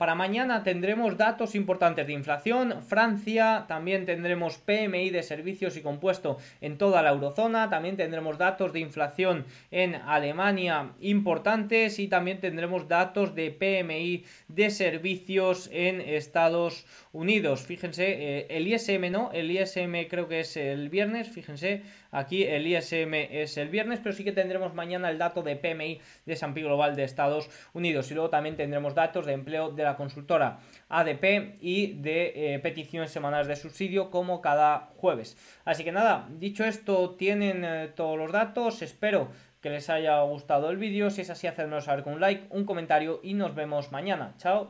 Para 0.00 0.14
mañana 0.14 0.62
tendremos 0.62 1.18
datos 1.18 1.54
importantes 1.54 2.06
de 2.06 2.14
inflación. 2.14 2.80
Francia, 2.80 3.66
también 3.68 4.06
tendremos 4.06 4.56
PMI 4.56 5.10
de 5.10 5.22
servicios 5.22 5.76
y 5.76 5.82
compuesto 5.82 6.38
en 6.62 6.78
toda 6.78 7.02
la 7.02 7.10
eurozona. 7.10 7.68
También 7.68 7.98
tendremos 7.98 8.38
datos 8.38 8.72
de 8.72 8.80
inflación 8.80 9.44
en 9.70 9.96
Alemania 9.96 10.92
importantes 11.00 11.98
y 11.98 12.08
también 12.08 12.40
tendremos 12.40 12.88
datos 12.88 13.34
de 13.34 13.50
PMI 13.50 14.24
de 14.48 14.70
servicios 14.70 15.68
en 15.70 16.00
Estados 16.00 16.86
Unidos. 17.12 17.60
Fíjense, 17.66 18.06
eh, 18.08 18.46
el 18.48 18.68
ISM 18.68 19.10
no, 19.10 19.30
el 19.34 19.50
ISM 19.50 20.08
creo 20.08 20.28
que 20.28 20.40
es 20.40 20.56
el 20.56 20.88
viernes, 20.88 21.28
fíjense, 21.28 21.82
aquí 22.10 22.44
el 22.44 22.66
ISM 22.66 23.14
es 23.14 23.56
el 23.56 23.68
viernes, 23.68 24.00
pero 24.02 24.14
sí 24.14 24.24
que 24.24 24.32
tendremos 24.32 24.74
mañana 24.74 25.10
el 25.10 25.18
dato 25.18 25.42
de 25.42 25.56
PMI 25.56 26.00
de 26.26 26.36
P 26.36 26.62
Global 26.62 26.96
de 26.96 27.04
Estados 27.04 27.50
Unidos 27.72 28.10
y 28.10 28.14
luego 28.14 28.30
también 28.30 28.56
tendremos 28.56 28.94
datos 28.94 29.26
de 29.26 29.32
empleo 29.32 29.70
de 29.70 29.82
la 29.82 29.96
consultora 29.96 30.60
ADP 30.88 31.58
y 31.60 31.94
de 31.94 32.54
eh, 32.54 32.58
peticiones 32.58 33.10
semanales 33.10 33.48
de 33.48 33.56
subsidio 33.56 34.10
como 34.10 34.40
cada 34.40 34.90
jueves. 34.96 35.36
Así 35.64 35.84
que 35.84 35.92
nada, 35.92 36.28
dicho 36.38 36.64
esto, 36.64 37.16
tienen 37.16 37.64
eh, 37.64 37.88
todos 37.94 38.18
los 38.18 38.32
datos, 38.32 38.82
espero 38.82 39.28
que 39.60 39.70
les 39.70 39.90
haya 39.90 40.20
gustado 40.22 40.70
el 40.70 40.78
vídeo, 40.78 41.10
si 41.10 41.20
es 41.20 41.30
así, 41.30 41.46
hacedmelo 41.46 41.80
saber 41.80 42.02
con 42.02 42.14
un 42.14 42.20
like, 42.20 42.46
un 42.50 42.64
comentario 42.64 43.20
y 43.22 43.34
nos 43.34 43.54
vemos 43.54 43.92
mañana. 43.92 44.34
Chao. 44.38 44.68